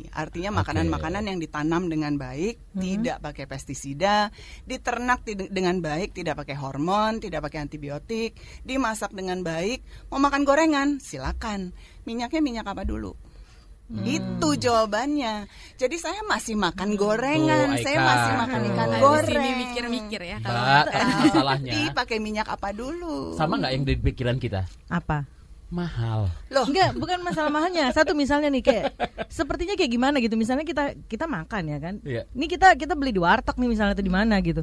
Artinya 0.08 0.62
makanan-makanan 0.62 1.26
yang 1.26 1.38
ditanam 1.42 1.90
dengan 1.90 2.14
baik, 2.14 2.62
tidak 2.72 3.18
pakai 3.18 3.44
pestisida, 3.44 4.30
diternak 4.62 5.26
tid- 5.26 5.50
dengan 5.50 5.82
baik, 5.82 6.14
tidak 6.14 6.38
pakai 6.38 6.54
hormon, 6.54 7.18
tidak 7.18 7.42
pakai 7.42 7.66
antibiotik, 7.66 8.38
dimasak 8.62 9.10
dengan 9.10 9.42
baik. 9.42 9.82
Mau 10.08 10.22
makan 10.22 10.46
gorengan, 10.46 11.02
silakan. 11.02 11.74
Minyaknya 12.04 12.38
minyak 12.38 12.66
apa 12.70 12.86
dulu? 12.86 13.18
Itu 13.84 14.56
jawabannya. 14.56 15.44
Jadi 15.76 15.96
saya 16.00 16.24
masih 16.24 16.56
makan 16.56 16.96
gorengan, 16.96 17.76
Tuh, 17.76 17.84
saya 17.84 17.98
masih 18.00 18.32
makan 18.32 18.60
ikan 18.72 18.88
goreng. 18.96 19.36
ini 19.36 19.50
mikir-mikir 19.60 20.20
ya 20.24 20.36
kalau 20.40 20.56
Mbak, 20.56 20.86
kan 20.94 21.06
masalahnya 21.20 21.72
Tapi 21.74 21.92
pakai 21.92 22.16
minyak 22.16 22.48
apa 22.48 22.72
dulu? 22.72 23.36
sama 23.36 23.60
nggak 23.60 23.72
yang 23.76 23.84
di 23.84 23.94
pikiran 24.00 24.36
kita? 24.40 24.64
Apa? 24.88 25.28
Mahal. 25.74 26.30
Loh, 26.54 26.70
Enggak, 26.70 26.94
bukan 26.94 27.18
masalah 27.26 27.50
mahalnya. 27.50 27.90
Satu 27.90 28.14
misalnya 28.14 28.46
nih 28.46 28.62
kayak 28.62 28.84
sepertinya 29.26 29.74
kayak 29.74 29.90
gimana 29.90 30.22
gitu. 30.22 30.38
Misalnya 30.38 30.62
kita 30.62 30.94
kita 31.10 31.26
makan 31.26 31.62
ya 31.66 31.78
kan. 31.82 31.94
Iya. 32.06 32.22
Ini 32.30 32.46
kita 32.46 32.78
kita 32.78 32.94
beli 32.94 33.10
di 33.10 33.18
warteg 33.18 33.58
nih 33.58 33.66
misalnya 33.74 33.98
atau 33.98 34.06
di 34.06 34.14
mana 34.14 34.38
gitu. 34.38 34.62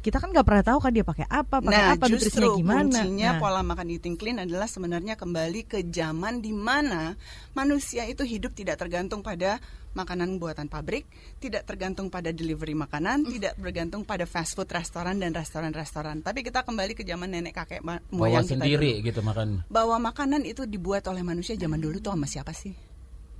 Kita 0.00 0.16
kan 0.16 0.32
nggak 0.32 0.46
pernah 0.48 0.64
tahu 0.64 0.78
kan 0.80 0.92
dia 0.96 1.04
pakai 1.04 1.26
apa, 1.28 1.60
pakai 1.60 1.76
Nah, 1.76 1.92
apa, 1.92 2.04
nutrisinya 2.08 2.48
justru 2.48 2.58
gimana. 2.64 2.88
kuncinya 2.88 3.30
Nah. 3.36 3.40
pola 3.40 3.60
makan 3.60 3.86
eating 3.92 4.16
clean 4.16 4.40
adalah 4.40 4.64
sebenarnya 4.64 5.14
kembali 5.20 5.60
ke 5.68 5.84
zaman 5.86 6.40
di 6.40 6.56
mana 6.56 7.14
manusia 7.52 8.08
itu 8.08 8.24
hidup 8.24 8.56
tidak 8.56 8.80
tergantung 8.80 9.20
pada 9.20 9.60
makanan 9.90 10.38
buatan 10.38 10.70
pabrik, 10.70 11.02
tidak 11.42 11.66
tergantung 11.66 12.08
pada 12.08 12.30
delivery 12.30 12.78
makanan, 12.78 13.26
tidak 13.26 13.58
bergantung 13.58 14.06
pada 14.06 14.22
fast 14.22 14.54
food 14.54 14.70
restoran 14.70 15.18
dan 15.18 15.34
restoran-restoran. 15.34 16.22
Tapi 16.22 16.46
kita 16.46 16.62
kembali 16.62 16.94
ke 16.94 17.02
zaman 17.02 17.26
nenek 17.26 17.58
kakek 17.58 17.82
Bawa 17.82 17.98
moyang 18.08 18.46
kita 18.46 18.54
sendiri 18.56 19.02
dulu. 19.02 19.06
gitu 19.10 19.20
makan. 19.20 19.48
Bahwa 19.66 19.96
makanan 19.98 20.46
itu 20.46 20.62
dibuat 20.64 21.04
oleh 21.10 21.26
manusia 21.26 21.58
zaman 21.58 21.82
dulu 21.82 21.98
tuh 21.98 22.14
sama 22.14 22.24
siapa 22.30 22.54
sih? 22.54 22.72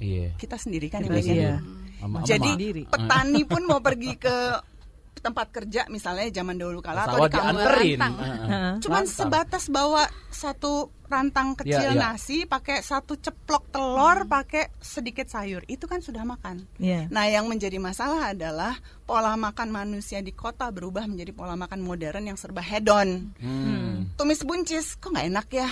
Iya. 0.01 0.35
Kita 0.35 0.57
sendiri 0.59 0.91
kan 0.91 1.07
Kita 1.07 1.23
yang 1.23 1.61
sama 2.01 2.25
Jadi 2.27 2.83
petani 2.89 3.43
pun 3.47 3.63
mau 3.69 3.79
pergi 3.79 4.17
ke 4.19 4.35
tempat 5.21 5.53
kerja 5.53 5.85
misalnya 5.93 6.31
zaman 6.33 6.57
dahulu 6.57 6.81
kala 6.81 7.05
atau 7.05 7.29
di 7.29 7.37
dianterin. 7.37 7.99
rantang. 8.01 8.15
Heeh. 8.17 8.71
Cuman 8.81 9.05
Lantar. 9.05 9.17
sebatas 9.21 9.65
bawa 9.69 10.03
satu 10.33 10.89
rantang 11.11 11.59
kecil 11.59 11.91
Iya, 11.91 11.93
iya. 11.93 12.01
nasi, 12.15 12.47
pakai 12.49 12.81
satu 12.81 13.19
ceplok 13.19 13.69
telur, 13.75 14.25
pakai 14.31 14.71
sedikit 14.81 15.27
sayur. 15.29 15.67
Itu 15.67 15.85
kan 15.91 16.01
sudah 16.01 16.23
makan. 16.25 16.65
Iya. 16.81 17.11
Nah, 17.13 17.27
yang 17.29 17.51
menjadi 17.51 17.77
masalah 17.83 18.33
adalah 18.33 18.79
pola 19.05 19.35
makan 19.37 19.69
manusia 19.75 20.23
di 20.23 20.33
kota 20.33 20.71
berubah 20.71 21.05
menjadi 21.05 21.35
pola 21.35 21.59
makan 21.59 21.83
modern 21.83 22.31
yang 22.31 22.39
serba 22.39 22.63
hedon. 22.63 23.35
Hmm. 23.43 24.15
Tumis 24.17 24.41
buncis 24.47 24.97
kok 24.97 25.13
nggak 25.13 25.29
enak 25.29 25.49
ya? 25.53 25.69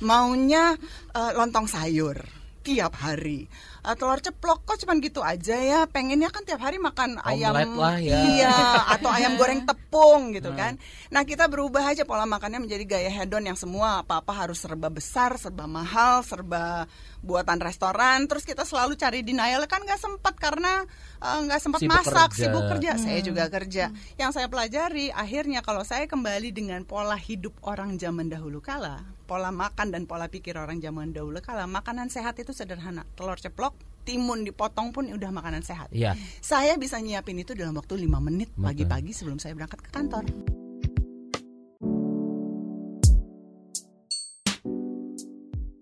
Maunya 0.00 0.74
eh, 1.12 1.32
lontong 1.36 1.68
sayur 1.68 2.39
tiap 2.70 2.94
hari. 3.02 3.50
Eh, 3.80 3.94
telur 3.98 4.22
ceplok 4.22 4.62
kok 4.62 4.78
cuman 4.86 5.02
gitu 5.02 5.20
aja 5.26 5.56
ya. 5.58 5.80
Pengennya 5.90 6.30
kan 6.30 6.46
tiap 6.46 6.62
hari 6.62 6.78
makan 6.78 7.18
ayam 7.26 7.50
Omelet 7.50 7.74
lah 7.74 7.96
ya. 7.98 8.18
Iya, 8.22 8.56
atau 8.94 9.10
ayam 9.10 9.34
goreng 9.34 9.66
tepung 9.66 10.30
gitu 10.30 10.54
kan. 10.54 10.78
Nah, 11.10 11.26
kita 11.26 11.50
berubah 11.50 11.90
aja 11.90 12.06
pola 12.06 12.28
makannya 12.28 12.62
menjadi 12.62 12.84
gaya 12.86 13.10
hedon 13.10 13.42
yang 13.50 13.58
semua 13.58 14.06
apa-apa 14.06 14.46
harus 14.46 14.62
serba 14.62 14.86
besar, 14.86 15.34
serba 15.34 15.66
mahal, 15.66 16.22
serba 16.22 16.86
buatan 17.24 17.58
restoran. 17.58 18.30
Terus 18.30 18.46
kita 18.46 18.62
selalu 18.62 18.94
cari 18.94 19.26
denial 19.26 19.66
kan 19.66 19.82
nggak 19.82 19.98
sempat 19.98 20.38
karena 20.38 20.86
eh, 21.18 21.38
nggak 21.50 21.60
sempat 21.60 21.80
Sibuk 21.82 21.96
masak, 21.98 22.30
kerja. 22.30 22.40
sibuk 22.46 22.64
kerja. 22.70 22.90
Hmm. 22.94 23.02
Saya 23.02 23.20
juga 23.24 23.44
kerja. 23.50 23.84
Yang 24.20 24.30
saya 24.38 24.46
pelajari 24.46 25.10
akhirnya 25.10 25.60
kalau 25.66 25.82
saya 25.82 26.06
kembali 26.06 26.54
dengan 26.54 26.86
pola 26.86 27.18
hidup 27.18 27.56
orang 27.66 27.98
zaman 27.98 28.30
dahulu 28.30 28.62
kala, 28.62 29.02
pola 29.30 29.54
makan 29.54 29.94
dan 29.94 30.10
pola 30.10 30.26
pikir 30.26 30.58
orang 30.58 30.82
zaman 30.82 31.14
dahulu 31.14 31.38
kala, 31.38 31.70
makanan 31.70 32.10
sehat 32.10 32.34
itu 32.42 32.50
sederhana. 32.50 33.06
Telur 33.14 33.38
ceplok, 33.38 33.78
timun 34.02 34.42
dipotong 34.42 34.90
pun 34.90 35.06
udah 35.06 35.30
makanan 35.30 35.62
sehat. 35.62 35.86
Iya. 35.94 36.18
Saya 36.42 36.74
bisa 36.74 36.98
nyiapin 36.98 37.38
itu 37.38 37.54
dalam 37.54 37.78
waktu 37.78 37.94
5 37.94 38.10
menit 38.18 38.50
pagi-pagi 38.58 39.14
sebelum 39.14 39.38
saya 39.38 39.54
berangkat 39.54 39.86
ke 39.86 39.90
kantor. 39.94 40.26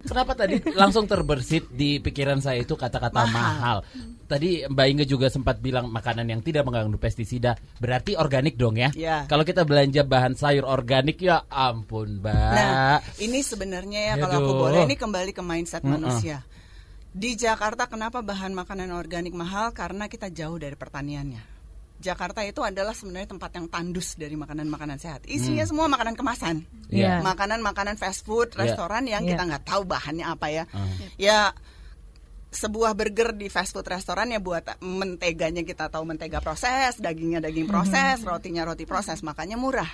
Kenapa 0.04 0.32
tadi 0.36 0.60
langsung 0.76 1.08
terbersit 1.08 1.72
di 1.72 2.04
pikiran 2.04 2.44
saya 2.44 2.60
itu 2.60 2.76
kata-kata 2.76 3.28
mahal. 3.32 3.80
Tadi 4.28 4.68
Mbak 4.68 4.86
Inge 4.92 5.04
juga 5.08 5.32
sempat 5.32 5.56
bilang 5.56 5.88
makanan 5.88 6.28
yang 6.28 6.44
tidak 6.44 6.68
mengandung 6.68 7.00
pestisida 7.00 7.56
berarti 7.80 8.12
organik 8.12 8.60
dong 8.60 8.76
ya. 8.76 8.92
Iya. 8.92 9.24
Kalau 9.24 9.40
kita 9.40 9.64
belanja 9.64 10.04
bahan 10.04 10.36
sayur 10.36 10.68
organik 10.68 11.16
ya 11.24 11.48
ampun, 11.48 12.20
Mbak. 12.20 12.36
Nah, 12.52 13.00
ini 13.24 13.40
sebenarnya 13.40 14.12
ya 14.12 14.14
kalau 14.20 14.44
aku 14.44 14.52
boleh 14.68 14.80
ini 14.84 15.00
kembali 15.00 15.32
ke 15.32 15.40
mindset 15.40 15.80
Mm-mm. 15.80 15.96
manusia. 15.96 16.44
Di 17.08 17.34
Jakarta 17.34 17.88
kenapa 17.88 18.20
bahan 18.20 18.52
makanan 18.52 18.92
organik 18.92 19.32
mahal? 19.32 19.72
Karena 19.72 20.12
kita 20.12 20.28
jauh 20.28 20.60
dari 20.60 20.76
pertaniannya. 20.76 21.56
Jakarta 21.98 22.46
itu 22.46 22.62
adalah 22.62 22.94
sebenarnya 22.94 23.34
tempat 23.34 23.50
yang 23.58 23.66
tandus 23.66 24.14
dari 24.14 24.38
makanan-makanan 24.38 25.02
sehat. 25.02 25.26
Isinya 25.26 25.66
Hmm. 25.66 25.70
semua 25.72 25.86
makanan 25.90 26.14
kemasan. 26.14 26.62
Iya. 26.92 27.24
Makanan-makanan 27.26 27.98
fast 27.98 28.22
food, 28.22 28.54
Iya. 28.54 28.70
restoran 28.70 29.08
yang 29.08 29.26
Iya. 29.26 29.34
kita 29.34 29.42
nggak 29.50 29.64
tahu 29.66 29.82
bahannya 29.82 30.22
apa 30.22 30.46
ya. 30.46 30.64
Ah. 30.70 30.86
Ya 31.18 31.38
sebuah 32.48 32.96
burger 32.96 33.36
di 33.36 33.52
fast 33.52 33.76
food 33.76 33.84
restoran 33.84 34.32
ya 34.32 34.40
buat 34.40 34.80
menteganya 34.80 35.60
kita 35.60 35.92
tahu 35.92 36.08
mentega 36.08 36.40
proses, 36.40 36.96
dagingnya 36.96 37.44
daging 37.44 37.68
proses, 37.68 38.24
rotinya 38.24 38.64
roti 38.64 38.88
proses, 38.88 39.20
makanya 39.20 39.60
murah. 39.60 39.88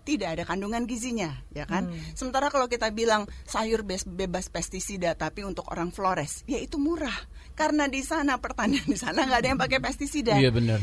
Tidak 0.00 0.26
ada 0.26 0.42
kandungan 0.48 0.88
gizinya, 0.88 1.30
ya 1.54 1.68
kan? 1.68 1.86
Sementara 2.18 2.50
kalau 2.50 2.66
kita 2.66 2.90
bilang 2.90 3.28
sayur 3.46 3.86
bes- 3.86 4.08
bebas 4.08 4.50
pestisida 4.50 5.14
tapi 5.14 5.46
untuk 5.46 5.70
orang 5.70 5.94
Flores, 5.94 6.42
ya 6.50 6.58
itu 6.58 6.80
murah. 6.82 7.14
Karena 7.54 7.86
di 7.86 8.02
sana 8.02 8.40
pertanian 8.40 8.82
di 8.88 8.96
sana 8.98 9.28
nggak 9.28 9.38
ada 9.44 9.48
yang 9.54 9.60
pakai 9.60 9.78
pestisida. 9.78 10.34
Iya 10.34 10.50
benar. 10.50 10.80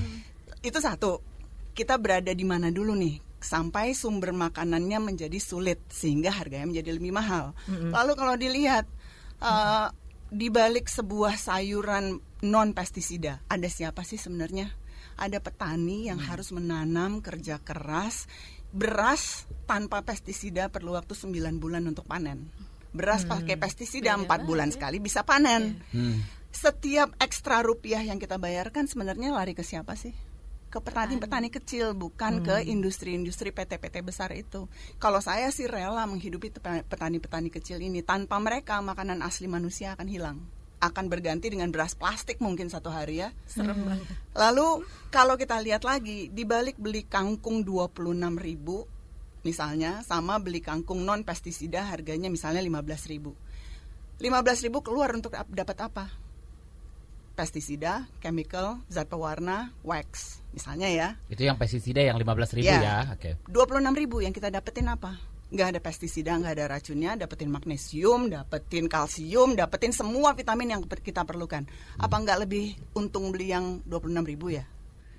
Itu 0.64 0.80
satu. 0.80 1.20
Kita 1.74 1.98
berada 2.00 2.32
di 2.32 2.46
mana 2.46 2.72
dulu 2.72 2.94
nih? 2.96 3.20
Sampai 3.42 3.92
sumber 3.98 4.32
makanannya 4.32 5.02
menjadi 5.02 5.38
sulit 5.42 5.82
sehingga 5.92 6.32
harganya 6.32 6.70
menjadi 6.70 6.96
lebih 6.96 7.12
mahal. 7.12 7.58
Lalu 7.68 8.14
kalau 8.16 8.36
dilihat 8.38 8.86
eh, 9.44 9.88
di 10.28 10.52
balik 10.52 10.92
sebuah 10.92 11.40
sayuran 11.40 12.20
non 12.44 12.70
pestisida, 12.76 13.42
ada 13.48 13.68
siapa 13.72 14.04
sih 14.04 14.20
sebenarnya? 14.20 14.70
Ada 15.18 15.42
petani 15.42 16.12
yang 16.12 16.22
harus 16.22 16.54
menanam 16.54 17.26
kerja 17.26 17.58
keras 17.64 18.30
beras 18.76 19.48
tanpa 19.66 20.04
pestisida 20.04 20.68
perlu 20.68 20.94
waktu 20.94 21.16
9 21.16 21.58
bulan 21.58 21.88
untuk 21.88 22.06
panen. 22.06 22.52
Beras 22.92 23.24
pakai 23.24 23.56
pestisida 23.56 24.14
4 24.14 24.28
bulan 24.48 24.70
sekali 24.70 25.00
bisa 25.00 25.24
panen. 25.24 25.80
Hmm. 25.92 26.20
Setiap 26.52 27.16
ekstra 27.22 27.62
rupiah 27.62 28.02
yang 28.02 28.18
kita 28.18 28.36
bayarkan 28.42 28.90
sebenarnya 28.90 29.34
lari 29.34 29.54
ke 29.54 29.62
siapa 29.62 29.94
sih? 29.96 30.14
Ke 30.68 30.84
petani-petani 30.84 31.48
kecil, 31.48 31.96
bukan 31.96 32.44
ke 32.44 32.68
industri-industri 32.68 33.56
PT-PT 33.56 34.04
besar 34.04 34.36
itu. 34.36 34.68
Kalau 35.00 35.24
saya 35.24 35.48
sih 35.48 35.64
rela 35.64 36.04
menghidupi 36.04 36.52
petani-petani 36.84 37.48
kecil 37.48 37.80
ini. 37.80 38.04
Tanpa 38.04 38.36
mereka, 38.38 38.84
makanan 38.84 39.24
asli 39.24 39.48
manusia 39.48 39.96
akan 39.96 40.08
hilang. 40.12 40.38
Akan 40.84 41.08
berganti 41.08 41.48
dengan 41.50 41.72
beras 41.72 41.96
plastik 41.96 42.44
mungkin 42.44 42.68
satu 42.68 42.92
hari 42.92 43.24
ya. 43.24 43.32
Serem 43.48 43.80
banget. 43.88 44.12
Lalu 44.36 44.84
kalau 45.10 45.40
kita 45.40 45.58
lihat 45.64 45.88
lagi 45.88 46.30
di 46.30 46.44
balik 46.44 46.76
beli 46.78 47.08
kangkung 47.08 47.64
26.000 47.64 48.38
ribu 48.38 48.86
misalnya 49.42 50.04
sama 50.04 50.38
beli 50.44 50.60
kangkung 50.60 51.08
non 51.08 51.24
pestisida 51.24 51.88
harganya 51.88 52.28
misalnya 52.28 52.60
15.000 52.60 53.14
ribu. 53.16 53.32
15.000 54.20 54.68
ribu 54.68 54.84
keluar 54.84 55.16
untuk 55.16 55.34
ap- 55.34 55.50
dapat 55.50 55.78
apa? 55.80 56.27
Pestisida, 57.38 58.10
chemical, 58.18 58.82
zat 58.90 59.06
pewarna, 59.06 59.70
wax 59.86 60.42
misalnya 60.58 60.90
ya. 60.90 61.08
Itu 61.30 61.46
yang 61.46 61.54
pestisida 61.54 62.02
yang 62.02 62.18
15.000 62.18 62.66
Iya. 62.66 62.82
ya. 62.82 62.98
Oke. 63.14 63.38
26.000 63.46 63.94
ribu 63.94 64.26
yang 64.26 64.34
kita 64.34 64.50
dapetin 64.50 64.90
apa? 64.90 65.22
Nggak 65.54 65.68
ada 65.70 65.80
pestisida, 65.80 66.34
nggak 66.34 66.54
ada 66.58 66.66
racunnya, 66.66 67.14
dapetin 67.14 67.54
magnesium, 67.54 68.26
dapetin 68.34 68.90
kalsium, 68.90 69.54
dapetin 69.54 69.94
semua 69.94 70.34
vitamin 70.34 70.74
yang 70.74 70.82
kita 70.82 71.30
perlukan. 71.30 71.62
Apa 72.02 72.16
nggak 72.18 72.50
lebih 72.50 72.74
untung 72.98 73.30
beli 73.30 73.54
yang 73.54 73.86
26.000 73.86 74.26
ribu 74.34 74.58
ya? 74.58 74.66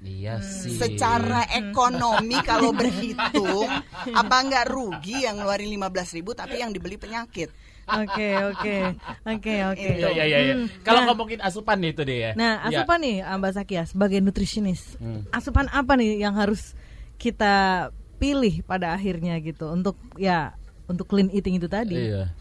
Iya 0.03 0.43
sih. 0.43 0.75
Secara 0.75 1.47
ekonomi 1.55 2.35
kalau 2.51 2.75
berhitung, 2.75 3.71
apa 4.11 4.37
nggak 4.43 4.67
rugi 4.67 5.23
yang 5.23 5.39
ngeluarin 5.39 5.71
15.000 5.71 6.19
ribu 6.19 6.35
tapi 6.35 6.67
yang 6.67 6.75
dibeli 6.75 6.99
penyakit? 6.99 7.55
Oke 7.89 8.29
oke 8.53 8.77
oke 9.25 9.55
oke. 9.73 9.89
Iya 9.97 10.09
iya 10.13 10.25
iya. 10.29 10.39
iya. 10.45 10.55
Hmm, 10.61 10.69
Kalau 10.85 11.01
nah, 11.03 11.07
ngomongin 11.13 11.41
asupan 11.41 11.77
nih 11.81 11.91
itu 11.97 12.03
deh 12.05 12.19
ya. 12.21 12.31
Nah, 12.37 12.53
Ya. 12.69 12.85
asupan 12.85 12.99
nih 13.01 13.17
Mbak 13.25 13.53
Sakia 13.57 13.83
sebagai 13.89 14.19
nutritionist. 14.21 15.01
Hmm. 15.01 15.25
Asupan 15.33 15.67
apa 15.73 15.97
nih 15.97 16.21
yang 16.21 16.37
harus 16.37 16.77
kita 17.17 17.89
pilih 18.21 18.61
pada 18.67 18.93
akhirnya 18.93 19.39
gitu 19.41 19.71
untuk 19.73 19.97
ya 20.21 20.53
untuk 20.91 21.09
clean 21.09 21.33
eating 21.33 21.57
itu 21.57 21.69
tadi? 21.71 21.97
Iya. 21.97 22.33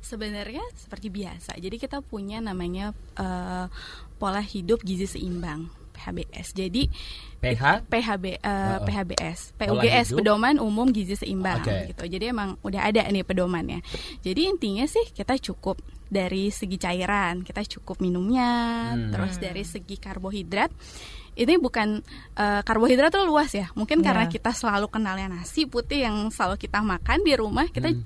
Sebenarnya 0.00 0.64
seperti 0.76 1.08
biasa. 1.08 1.56
Jadi 1.56 1.76
kita 1.80 2.00
punya 2.04 2.40
namanya 2.40 2.92
eh, 3.16 3.66
pola 4.16 4.40
hidup 4.40 4.80
gizi 4.84 5.04
seimbang 5.08 5.83
PHBS. 5.94 6.52
Jadi 6.52 6.82
PH? 7.38 7.86
PHB 7.86 8.24
eh, 8.26 8.38
Heeh. 8.42 8.78
PHBS, 8.82 9.54
PUGS. 9.54 10.06
Pedoman 10.18 10.58
Umum 10.58 10.90
Gizi 10.90 11.14
Seimbang 11.14 11.62
Oke. 11.62 11.94
gitu. 11.94 12.04
Jadi 12.10 12.24
emang 12.34 12.58
udah 12.60 12.90
ada 12.90 13.06
nih 13.06 13.22
pedomannya. 13.22 13.80
Jadi 14.20 14.50
intinya 14.50 14.84
sih 14.84 15.06
kita 15.14 15.38
cukup 15.38 15.78
dari 16.04 16.50
segi 16.50 16.76
cairan, 16.76 17.42
kita 17.42 17.62
cukup 17.64 18.02
minumnya, 18.02 18.92
Hmm. 18.92 19.10
terus 19.14 19.38
dari 19.38 19.62
segi 19.62 19.96
karbohidrat 19.96 20.70
ini 21.34 21.58
bukan 21.58 21.98
eh, 22.34 22.62
karbohidrat 22.62 23.10
tuh 23.10 23.26
luas 23.26 23.50
ya. 23.50 23.70
Mungkin 23.74 24.02
Iya. 24.02 24.06
karena 24.10 24.24
kita 24.26 24.50
selalu 24.50 24.86
kenalnya 24.90 25.30
nasi 25.30 25.66
putih 25.66 26.06
yang 26.06 26.30
selalu 26.30 26.58
kita 26.58 26.82
makan 26.82 27.22
di 27.22 27.34
rumah, 27.34 27.66
kita 27.70 27.90
Hmm. 27.90 28.02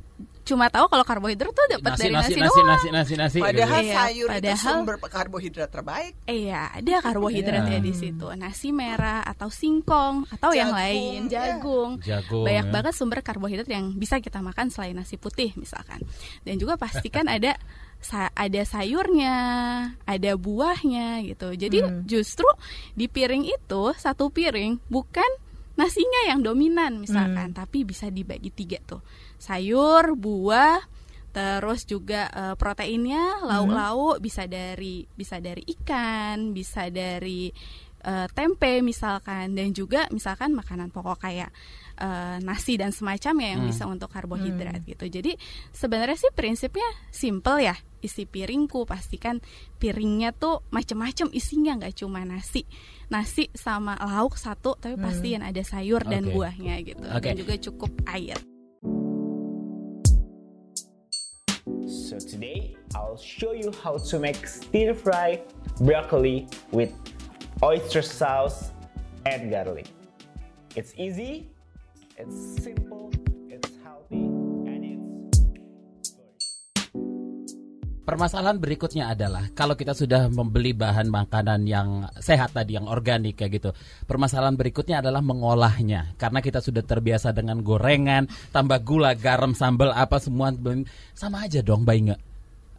Cuma 0.48 0.66
tahu 0.66 0.88
kalau 0.88 1.04
karbohidrat 1.04 1.52
tuh 1.52 1.66
dapat 1.68 1.92
Nasi 1.92 2.02
dari 2.02 2.14
nasi 2.16 2.24
nasi, 2.24 2.40
nasi 2.40 2.56
doang. 2.56 2.66
nasi 2.66 2.88
nasi 2.88 3.14
nasi. 3.14 3.38
Padahal 3.38 3.80
Iya, 3.80 3.94
sayur 3.94 4.28
itu 4.28 4.34
padahal- 4.34 4.64
sumber 4.72 4.96
karbohidrat 4.98 5.68
terbaik. 5.68 6.12
Iya, 6.24 6.60
ada 6.72 6.94
karbohidratnya 6.98 7.78
Iya. 7.78 7.84
di 7.84 7.92
situ. 7.92 8.26
Nasi 8.32 8.68
merah 8.70 9.20
atau 9.22 9.46
singkong 9.46 10.24
atau 10.30 10.50
yang 10.50 10.72
Jagung, 10.72 10.80
lain, 10.80 11.20
iya. 11.20 11.30
jagung. 11.30 11.90
Jagung, 12.00 12.42
Banyak 12.42 12.66
ya. 12.66 12.72
banget 12.72 12.92
sumber 12.92 13.20
karbohidrat 13.20 13.68
yang 13.68 13.92
bisa 13.92 14.16
kita 14.16 14.40
makan 14.40 14.68
selain 14.68 14.94
nasi 14.94 15.14
putih 15.14 15.52
misalkan. 15.54 16.00
Dan 16.42 16.56
juga 16.56 16.74
pastikan 16.74 17.28
ada 17.30 17.52
sa- 17.98 18.32
ada 18.32 18.62
sayurnya, 18.62 19.34
ada 20.02 20.32
buahnya 20.34 21.20
gitu. 21.24 21.52
Jadi 21.52 21.78
Hmm. 21.82 22.02
justru 22.04 22.46
di 22.92 23.06
piring 23.06 23.44
itu 23.44 23.82
satu 23.94 24.28
piring 24.28 24.80
bukan 24.86 25.26
nasinya 25.74 26.26
yang 26.26 26.40
dominan 26.40 26.98
misalkan, 26.98 27.50
tapi 27.52 27.82
bisa 27.82 28.06
dibagi 28.08 28.50
tiga 28.50 28.78
tuh. 28.82 28.98
Sayur, 29.38 30.18
buah, 30.18 30.82
terus 31.30 31.86
juga 31.86 32.26
eh, 32.28 32.54
proteinnya 32.58 33.40
lauk-lauk 33.42 34.18
bisa 34.18 34.44
dari 34.44 35.06
bisa 35.08 35.38
dari 35.38 35.62
ikan, 35.78 36.50
bisa 36.52 36.90
dari 36.90 37.48
eh, 37.98 38.26
tempe 38.30 38.78
misalkan 38.78 39.58
dan 39.58 39.74
juga 39.74 40.06
misalkan 40.14 40.54
makanan 40.54 40.90
pokok 40.90 41.18
kayak 41.18 41.50
eh, 41.98 42.38
nasi 42.42 42.78
dan 42.78 42.94
semacamnya 42.94 43.58
yang 43.58 43.66
Hmm. 43.66 43.70
bisa 43.70 43.84
untuk 43.86 44.06
karbohidrat 44.10 44.86
gitu. 44.86 45.06
Jadi 45.10 45.34
sebenarnya 45.70 46.14
sih 46.14 46.30
prinsipnya 46.30 46.86
simple 47.10 47.58
ya. 47.58 47.74
Isi 47.98 48.22
piringku 48.30 48.86
pastikan 48.86 49.42
piringnya 49.82 50.30
tuh 50.30 50.62
macem-macem 50.70 51.34
isinya 51.34 51.74
nggak 51.74 51.98
cuma 51.98 52.22
nasi, 52.22 52.62
nasi 53.10 53.50
sama 53.50 53.98
lauk 53.98 54.38
satu 54.38 54.78
tapi 54.78 54.94
Hmm. 54.94 55.02
pastiin 55.02 55.42
ada 55.42 55.62
sayur 55.66 56.06
dan 56.06 56.30
Oke. 56.30 56.38
buahnya 56.38 56.74
gitu 56.86 57.02
Oke. 57.02 57.26
dan 57.26 57.34
juga 57.34 57.54
cukup 57.58 57.90
air. 58.06 58.38
Today 62.24 62.74
I'll 62.94 63.16
show 63.16 63.52
you 63.52 63.72
how 63.82 63.96
to 63.96 64.18
make 64.18 64.46
stir 64.46 64.92
fry 64.94 65.42
broccoli 65.80 66.48
with 66.72 66.92
oyster 67.62 68.02
sauce 68.02 68.72
and 69.24 69.50
garlic. 69.50 69.86
It's 70.74 70.94
easy, 70.96 71.50
it's 72.16 72.62
simple, 72.62 73.12
Permasalahan 78.08 78.56
berikutnya 78.56 79.12
adalah 79.12 79.52
kalau 79.52 79.76
kita 79.76 79.92
sudah 79.92 80.32
membeli 80.32 80.72
bahan 80.72 81.12
makanan 81.12 81.68
yang 81.68 82.08
sehat 82.16 82.56
tadi, 82.56 82.80
yang 82.80 82.88
organik 82.88 83.36
kayak 83.36 83.60
gitu. 83.60 83.70
Permasalahan 84.08 84.56
berikutnya 84.56 85.04
adalah 85.04 85.20
mengolahnya 85.20 86.16
karena 86.16 86.40
kita 86.40 86.64
sudah 86.64 86.80
terbiasa 86.80 87.36
dengan 87.36 87.60
gorengan, 87.60 88.24
tambah 88.48 88.80
gula, 88.80 89.12
garam, 89.12 89.52
sambal 89.52 89.92
apa 89.92 90.16
semua 90.24 90.48
sama 91.12 91.44
aja 91.44 91.60
dong, 91.60 91.84
baik 91.84 92.08
nggak? 92.08 92.22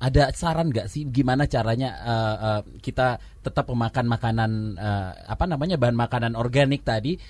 Ada 0.01 0.33
saran 0.33 0.73
nggak 0.73 0.89
sih 0.89 1.05
gimana 1.05 1.45
caranya 1.45 1.89
eh, 2.01 2.35
eh, 2.49 2.61
kita 2.81 3.21
tetap 3.45 3.69
memakan 3.69 4.09
makanan 4.09 4.51
eh, 4.81 5.11
apa 5.29 5.45
namanya 5.45 5.77
bahan 5.77 5.93
makanan 5.93 6.33
organik 6.33 6.81
tadi, 6.81 7.21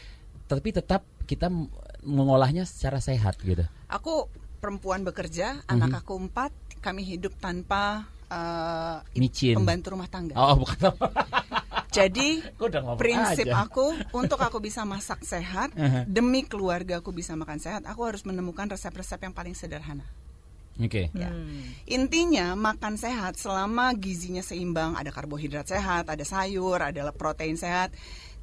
tapi 0.48 0.72
tetap 0.72 1.04
kita 1.28 1.52
mengolahnya 2.08 2.64
secara 2.64 3.04
sehat 3.04 3.36
gitu. 3.44 3.68
Aku 3.92 4.32
perempuan 4.60 5.04
bekerja, 5.08 5.64
Mhm. 5.66 5.72
anak 5.72 6.04
aku 6.04 6.16
empat, 6.20 6.52
kami 6.80 7.04
hidup 7.04 7.36
tanpa 7.38 8.08
uh, 8.32 9.04
Micin. 9.16 9.56
pembantu 9.60 9.94
rumah 9.94 10.10
tangga. 10.10 10.36
Oh, 10.36 10.64
bukan. 10.64 10.96
Jadi 11.90 12.46
prinsip 13.02 13.50
aja. 13.50 13.66
aku 13.66 13.98
untuk 14.14 14.38
aku 14.38 14.62
bisa 14.62 14.86
masak 14.86 15.26
sehat 15.26 15.74
demi 16.06 16.46
keluarga 16.46 17.02
aku 17.02 17.10
bisa 17.10 17.34
makan 17.34 17.58
sehat, 17.58 17.82
aku 17.90 18.06
harus 18.06 18.22
menemukan 18.30 18.70
resep-resep 18.70 19.18
yang 19.26 19.34
paling 19.34 19.58
sederhana. 19.58 20.06
Oke. 20.80 21.12
Ya. 21.12 21.28
Intinya 21.92 22.56
makan 22.56 22.96
sehat 22.96 23.36
selama 23.36 23.92
gizinya 24.00 24.40
seimbang, 24.40 24.96
ada 24.96 25.12
karbohidrat 25.12 25.68
sehat, 25.68 26.08
ada 26.08 26.24
sayur, 26.24 26.80
ada 26.80 27.12
protein 27.12 27.60
sehat, 27.60 27.92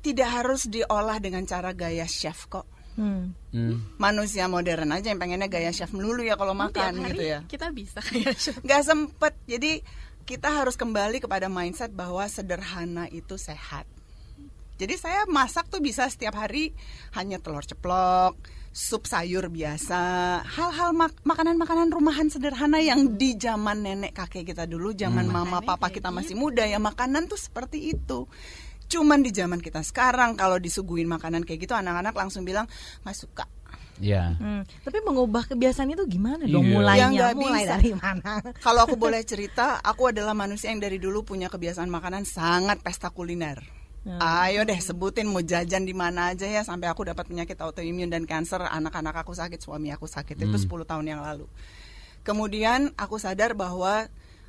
tidak 0.04 0.28
harus 0.28 0.68
diolah 0.68 1.16
dengan 1.16 1.48
cara 1.48 1.72
gaya 1.72 2.04
chef 2.04 2.44
kok. 2.52 2.68
Hmm. 2.96 3.36
Manusia 3.96 4.48
modern 4.48 4.90
aja 4.90 5.08
yang 5.08 5.20
pengennya 5.20 5.46
gaya 5.46 5.70
chef 5.70 5.92
melulu 5.92 6.20
ya 6.20 6.34
kalau 6.34 6.52
Tiap 6.52 6.62
makan 6.72 6.92
hari 6.98 7.08
gitu 7.12 7.22
ya. 7.22 7.38
Kita 7.44 7.68
bisa 7.70 8.00
kayak 8.00 8.34
Nggak 8.64 8.82
sempet. 8.82 9.32
Jadi 9.44 9.72
kita 10.24 10.48
harus 10.50 10.74
kembali 10.74 11.20
kepada 11.20 11.46
mindset 11.46 11.92
bahwa 11.92 12.24
sederhana 12.26 13.06
itu 13.06 13.36
sehat. 13.36 13.86
Jadi 14.76 14.96
saya 14.96 15.24
masak 15.24 15.68
tuh 15.68 15.80
bisa 15.80 16.04
setiap 16.04 16.36
hari 16.36 16.76
hanya 17.12 17.40
telur 17.40 17.64
ceplok, 17.64 18.36
sup 18.76 19.08
sayur 19.08 19.48
biasa, 19.48 20.00
hal-hal 20.44 20.92
mak- 20.92 21.16
makanan-makanan 21.24 21.88
rumahan 21.88 22.28
sederhana 22.28 22.76
yang 22.76 23.16
di 23.16 23.40
zaman 23.40 23.80
nenek 23.80 24.12
kakek 24.12 24.52
kita 24.52 24.68
dulu, 24.68 24.92
zaman 24.92 25.32
Hmm. 25.32 25.48
mama 25.48 25.64
papa 25.64 25.88
kita 25.88 26.12
masih 26.12 26.36
muda 26.36 26.68
ya 26.68 26.76
makanan 26.76 27.24
tuh 27.24 27.40
seperti 27.40 27.96
itu. 27.96 28.28
Cuman 28.86 29.18
di 29.20 29.30
zaman 29.30 29.58
kita 29.58 29.82
sekarang 29.82 30.34
kalau 30.34 30.56
disuguhin 30.56 31.06
makanan 31.06 31.42
kayak 31.42 31.66
gitu 31.66 31.74
anak-anak 31.74 32.14
langsung 32.14 32.42
bilang 32.42 32.70
nggak 33.02 33.16
suka. 33.16 33.44
Ya. 33.96 34.36
Hmm, 34.36 34.60
Tapi 34.84 35.00
mengubah 35.00 35.48
kebiasaan 35.48 35.88
itu 35.88 36.04
gimana 36.04 36.44
dong 36.44 36.62
Iya. 36.62 36.74
mulainya? 36.76 37.08
Ya, 37.08 37.26
mulai 37.32 37.64
bisa. 37.64 37.72
dari 37.74 37.92
mana? 37.92 38.32
Kalau 38.66 38.84
aku 38.84 38.94
boleh 38.94 39.24
cerita, 39.24 39.80
aku 39.80 40.12
adalah 40.12 40.36
manusia 40.36 40.68
yang 40.68 40.78
dari 40.78 41.00
dulu 41.00 41.24
punya 41.24 41.48
kebiasaan 41.48 41.88
makanan 41.88 42.22
sangat 42.22 42.84
pesta 42.84 43.08
kuliner. 43.08 43.56
Hmm. 44.04 44.20
Ayo 44.20 44.62
deh 44.62 44.76
sebutin 44.76 45.26
mau 45.26 45.40
jajan 45.40 45.82
di 45.82 45.90
mana 45.90 46.30
aja 46.30 46.44
ya 46.44 46.60
sampai 46.62 46.86
aku 46.86 47.02
dapat 47.02 47.26
penyakit 47.26 47.56
autoimun 47.56 48.06
dan 48.06 48.22
kanker, 48.22 48.68
anak-anak 48.68 49.16
aku 49.18 49.32
sakit, 49.32 49.58
suami 49.58 49.90
aku 49.90 50.04
sakit 50.04 50.36
itu 50.36 50.46
Hmm. 50.46 50.62
10 50.62 50.84
tahun 50.84 51.06
yang 51.08 51.24
lalu. 51.24 51.48
Kemudian 52.20 52.92
aku 52.94 53.16
sadar 53.16 53.54
bahwa 53.54 54.06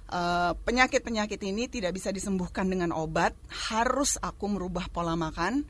eh, 0.08 0.52
penyakit-penyakit 0.56 1.42
ini 1.44 1.68
tidak 1.68 1.96
bisa 1.96 2.12
disembuhkan 2.12 2.68
dengan 2.68 2.96
obat, 2.96 3.36
harus 3.70 4.16
aku 4.20 4.48
merubah 4.52 4.88
pola 4.92 5.16
makan. 5.16 5.68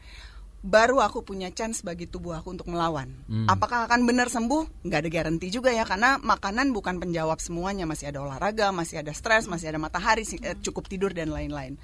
Baru 0.58 1.00
aku 1.00 1.21
punya 1.21 1.54
chance 1.54 1.86
bagi 1.86 2.10
tubuh 2.10 2.34
aku 2.34 2.58
untuk 2.58 2.67
melawan. 2.67 3.13
Hmm. 3.30 3.45
Apakah 3.45 3.86
akan 3.86 4.10
benar 4.10 4.28
sembuh? 4.28 4.84
Nggak 4.84 5.00
ada 5.06 5.10
garansi 5.13 5.47
juga 5.54 5.69
ya, 5.69 5.86
karena 5.86 6.17
makanan 6.17 6.73
bukan 6.73 6.97
penjawab 6.97 7.38
semuanya. 7.38 7.86
Masih 7.86 8.10
ada 8.10 8.26
olahraga, 8.26 8.73
masih 8.73 9.06
ada 9.06 9.13
stres, 9.13 9.45
masih 9.45 9.69
ada 9.69 9.80
matahari, 9.80 10.26
eh, 10.41 10.58
cukup 10.60 10.89
tidur 10.89 11.13
dan 11.13 11.30
lain-lain. 11.30 11.78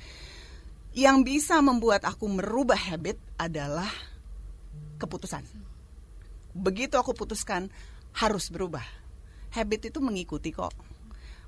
Yang 0.93 1.17
bisa 1.25 1.61
membuat 1.61 2.05
aku 2.05 2.25
merubah 2.27 2.77
habit 2.77 3.17
adalah 3.37 3.89
keputusan. 4.97 5.45
Begitu 6.53 6.97
aku 6.97 7.17
putuskan 7.17 7.69
harus 8.13 8.49
berubah. 8.53 8.85
Habit 9.53 9.93
itu 9.93 9.99
mengikuti 10.01 10.53
kok. 10.53 10.73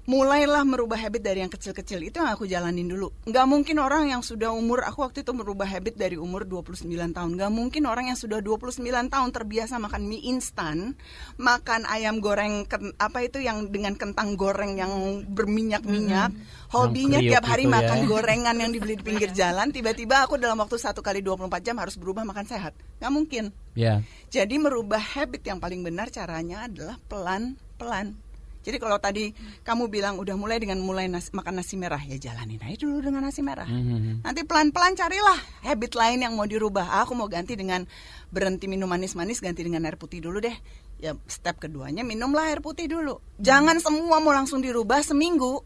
Mulailah 0.05 0.61
merubah 0.69 1.01
habit 1.01 1.25
dari 1.25 1.41
yang 1.41 1.49
kecil-kecil 1.49 1.97
itu 1.97 2.21
yang 2.21 2.29
aku 2.29 2.45
jalanin 2.45 2.85
dulu. 2.85 3.09
Nggak 3.25 3.45
mungkin 3.49 3.81
orang 3.81 4.13
yang 4.13 4.21
sudah 4.21 4.53
umur 4.53 4.85
aku 4.85 5.01
waktu 5.01 5.25
itu 5.25 5.33
merubah 5.33 5.65
habit 5.65 5.97
dari 5.97 6.13
umur 6.13 6.45
29 6.45 6.85
tahun. 7.09 7.29
Nggak 7.33 7.49
mungkin 7.49 7.89
orang 7.89 8.13
yang 8.13 8.19
sudah 8.19 8.37
29 8.37 8.85
tahun 8.85 9.29
terbiasa 9.33 9.81
makan 9.81 10.05
mie 10.05 10.21
instan, 10.29 10.93
makan 11.41 11.89
ayam 11.89 12.21
goreng 12.21 12.69
ken- 12.69 12.93
apa 13.01 13.25
itu 13.25 13.41
yang 13.41 13.73
dengan 13.73 13.97
kentang 13.97 14.37
goreng 14.37 14.77
yang 14.77 15.25
berminyak-minyak. 15.25 16.37
Hobinya 16.69 17.17
Yang 17.17 17.25
kriuk 17.25 17.33
tiap 17.33 17.45
hari 17.49 17.65
itu 17.65 17.73
ya. 17.73 17.75
makan 17.81 17.99
gorengan 18.13 18.55
yang 18.61 18.71
dibeli 18.77 18.93
di 19.01 19.03
pinggir 19.05 19.33
jalan. 19.33 19.73
Tiba-tiba 19.73 20.29
aku 20.29 20.37
dalam 20.37 20.61
waktu 20.61 20.77
satu 20.77 21.01
kali 21.01 21.25
24 21.25 21.49
jam 21.65 21.81
harus 21.81 21.97
berubah 21.97 22.21
makan 22.21 22.45
sehat. 22.45 22.77
Nggak 23.01 23.09
mungkin. 23.09 23.43
Ya. 23.73 24.05
Jadi 24.29 24.61
merubah 24.61 25.01
habit 25.01 25.41
yang 25.49 25.57
paling 25.57 25.81
benar 25.81 26.13
caranya 26.13 26.69
adalah 26.69 27.01
pelan-pelan. 27.09 28.21
Jadi 28.65 28.81
kalau 28.81 28.97
tadi 28.97 29.29
kamu 29.61 29.93
bilang 29.93 30.17
udah 30.17 30.33
mulai 30.33 30.57
dengan 30.57 30.81
mulai 30.81 31.05
nasi, 31.05 31.29
makan 31.37 31.61
nasi 31.61 31.77
merah 31.77 32.01
ya 32.01 32.17
jalanin 32.17 32.57
aja 32.65 32.81
dulu 32.81 32.97
dengan 32.97 33.21
nasi 33.29 33.45
merah. 33.45 33.69
Mhm. 33.69 34.25
Nanti 34.25 34.41
pelan-pelan 34.41 34.97
carilah 34.97 35.37
habit 35.61 35.93
lain 35.93 36.25
yang 36.25 36.33
mau 36.33 36.49
dirubah. 36.49 36.89
Ah, 36.89 37.05
Aku 37.05 37.13
mau 37.13 37.29
ganti 37.29 37.53
dengan 37.53 37.85
berhenti 38.33 38.65
minum 38.65 38.89
manis-manis, 38.89 39.37
ganti 39.37 39.61
dengan 39.61 39.85
air 39.85 40.01
putih 40.01 40.25
dulu 40.25 40.41
deh. 40.41 40.57
Ya 40.97 41.13
step 41.29 41.61
keduanya 41.61 42.01
minumlah 42.01 42.49
air 42.49 42.65
putih 42.65 42.89
dulu. 42.89 43.21
Jangan 43.37 43.77
semua 43.77 44.17
mau 44.17 44.33
langsung 44.33 44.65
dirubah 44.65 45.05
seminggu. 45.05 45.61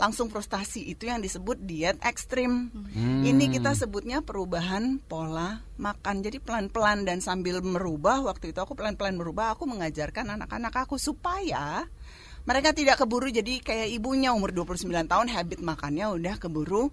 Langsung 0.00 0.32
frustasi 0.32 0.88
itu 0.88 1.08
yang 1.08 1.20
disebut 1.20 1.60
diet 1.60 2.00
ekstrim. 2.00 2.72
Hmm. 2.72 3.20
Ini 3.20 3.52
kita 3.52 3.76
sebutnya 3.76 4.24
perubahan 4.24 4.96
pola 4.96 5.60
makan. 5.76 6.24
Jadi 6.24 6.40
pelan-pelan 6.40 7.04
dan 7.04 7.20
sambil 7.20 7.60
merubah 7.60 8.24
waktu 8.24 8.56
itu 8.56 8.64
aku 8.64 8.72
pelan-pelan 8.72 9.20
merubah, 9.20 9.52
aku 9.52 9.68
mengajarkan 9.68 10.40
anak-anak 10.40 10.72
aku 10.72 10.96
supaya 10.96 11.84
mereka 12.48 12.72
tidak 12.72 13.00
keburu 13.00 13.28
jadi 13.28 13.60
kayak 13.60 13.88
ibunya 13.92 14.32
umur 14.32 14.52
29 14.54 14.88
tahun 15.06 15.26
habit 15.28 15.60
makannya 15.60 16.06
udah 16.12 16.34
keburu 16.40 16.88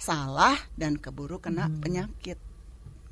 salah 0.00 0.56
dan 0.80 0.96
keburu 0.96 1.38
kena 1.38 1.68
penyakit 1.84 2.40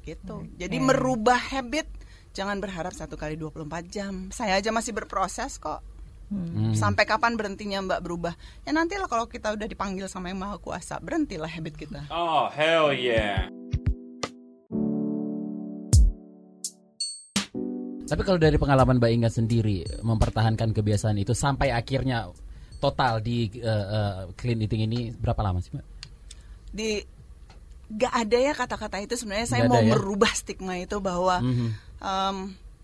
gitu. 0.08 0.48
Jadi 0.56 0.76
merubah 0.80 1.36
habit 1.36 1.84
jangan 2.32 2.56
berharap 2.62 2.96
satu 2.96 3.20
kali 3.20 3.36
24 3.36 3.68
jam. 3.92 4.32
Saya 4.32 4.56
aja 4.56 4.72
masih 4.72 4.96
berproses 4.96 5.60
kok. 5.60 5.84
Hmm. 6.28 6.76
Sampai 6.76 7.08
kapan 7.08 7.36
berhentinya 7.40 7.80
Mbak 7.84 8.00
berubah? 8.04 8.34
Ya 8.64 8.72
nantilah 8.76 9.08
kalau 9.08 9.28
kita 9.28 9.52
udah 9.56 9.64
dipanggil 9.64 10.08
sama 10.12 10.28
Yang 10.28 10.40
Maha 10.44 10.56
Kuasa, 10.60 11.00
berhentilah 11.00 11.48
habit 11.48 11.74
kita. 11.76 12.04
Oh, 12.12 12.52
hell 12.52 12.92
yeah. 12.92 13.48
Tapi 18.08 18.22
kalau 18.22 18.36
dari 18.36 18.56
pengalaman 18.56 18.96
Mbak 18.96 19.10
Inga 19.12 19.30
sendiri 19.30 19.76
mempertahankan 20.00 20.72
kebiasaan 20.72 21.16
itu 21.16 21.32
sampai 21.32 21.70
akhirnya 21.70 22.32
total 22.78 23.18
di 23.18 23.50
eh, 23.54 23.64
eh, 23.86 24.14
clean 24.32 24.58
eating 24.58 24.82
ini 24.82 25.12
berapa 25.12 25.38
lama 25.40 25.58
sih 25.58 25.70
Mbak? 25.70 25.86
Di 26.70 26.90
gak 27.90 28.14
ada 28.14 28.36
ya 28.38 28.52
kata-kata 28.52 28.96
itu 28.98 29.14
sebenarnya 29.14 29.46
saya 29.46 29.62
mau 29.64 29.78
ya? 29.78 29.92
merubah 29.92 30.28
stigma 30.30 30.76
itu 30.76 30.96
bahwa 30.98 31.40
Mhm. 31.40 31.68
em, 31.98 32.36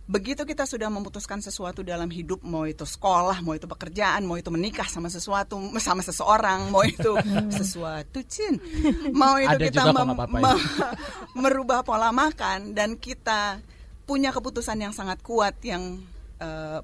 begitu 0.05 0.45
kita 0.45 0.65
sudah 0.65 0.89
memutuskan 0.89 1.41
sesuatu 1.41 1.81
dalam 1.81 2.09
hidup 2.09 2.41
mau 2.41 2.65
itu 2.65 2.85
sekolah 2.85 3.41
mau 3.41 3.53
itu 3.53 3.65
pekerjaan 3.65 4.21
mau 4.21 4.37
itu 4.37 4.49
menikah 4.49 4.85
sama 4.85 5.09
sesuatu 5.09 5.57
sama 5.79 6.01
seseorang 6.01 6.69
mau 6.69 6.85
itu 6.85 7.17
sesuatu 7.59 8.21
cin 8.25 8.61
mau 9.11 9.37
itu 9.37 9.49
Ada 9.51 9.65
kita 9.65 9.81
mem- 9.87 10.13
apa-apa 10.13 10.25
ya. 10.31 10.45
me- 10.45 10.65
merubah 11.41 11.81
pola 11.81 12.09
makan 12.11 12.73
dan 12.73 12.97
kita 12.97 13.65
punya 14.05 14.31
keputusan 14.31 14.81
yang 14.81 14.93
sangat 14.93 15.21
kuat 15.25 15.57
yang 15.65 16.01
eh, 16.41 16.81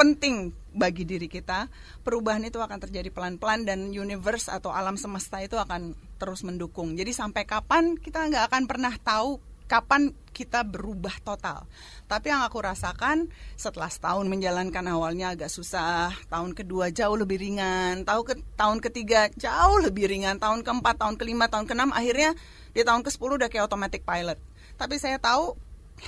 penting 0.00 0.56
bagi 0.72 1.04
diri 1.04 1.28
kita 1.28 1.68
perubahan 2.00 2.40
itu 2.46 2.56
akan 2.56 2.80
terjadi 2.80 3.12
pelan-pelan 3.12 3.68
dan 3.68 3.92
universe 3.92 4.48
atau 4.48 4.72
alam 4.72 4.96
semesta 4.96 5.42
itu 5.44 5.60
akan 5.60 5.92
terus 6.16 6.40
mendukung 6.40 6.96
jadi 6.96 7.12
sampai 7.12 7.44
kapan 7.44 8.00
kita 8.00 8.24
nggak 8.32 8.48
akan 8.48 8.62
pernah 8.64 8.94
tahu 8.96 9.36
kapan 9.70 10.10
kita 10.34 10.66
berubah 10.66 11.14
total. 11.22 11.62
Tapi 12.10 12.34
yang 12.34 12.42
aku 12.42 12.58
rasakan 12.58 13.30
setelah 13.54 13.86
setahun 13.86 14.26
menjalankan 14.26 14.82
awalnya 14.90 15.38
agak 15.38 15.46
susah, 15.46 16.10
tahun 16.26 16.58
kedua 16.58 16.90
jauh 16.90 17.14
lebih 17.14 17.38
ringan, 17.38 18.02
tahun 18.02 18.24
ke 18.26 18.34
tahun 18.58 18.82
ketiga 18.82 19.30
jauh 19.38 19.78
lebih 19.78 20.10
ringan, 20.10 20.42
tahun 20.42 20.66
keempat, 20.66 20.98
tahun 20.98 21.14
kelima, 21.14 21.46
tahun 21.46 21.70
keenam 21.70 21.94
akhirnya 21.94 22.34
di 22.74 22.82
tahun 22.82 23.06
ke 23.06 23.14
10 23.14 23.38
udah 23.38 23.46
kayak 23.46 23.70
automatic 23.70 24.02
pilot. 24.02 24.42
Tapi 24.74 24.98
saya 24.98 25.22
tahu 25.22 25.54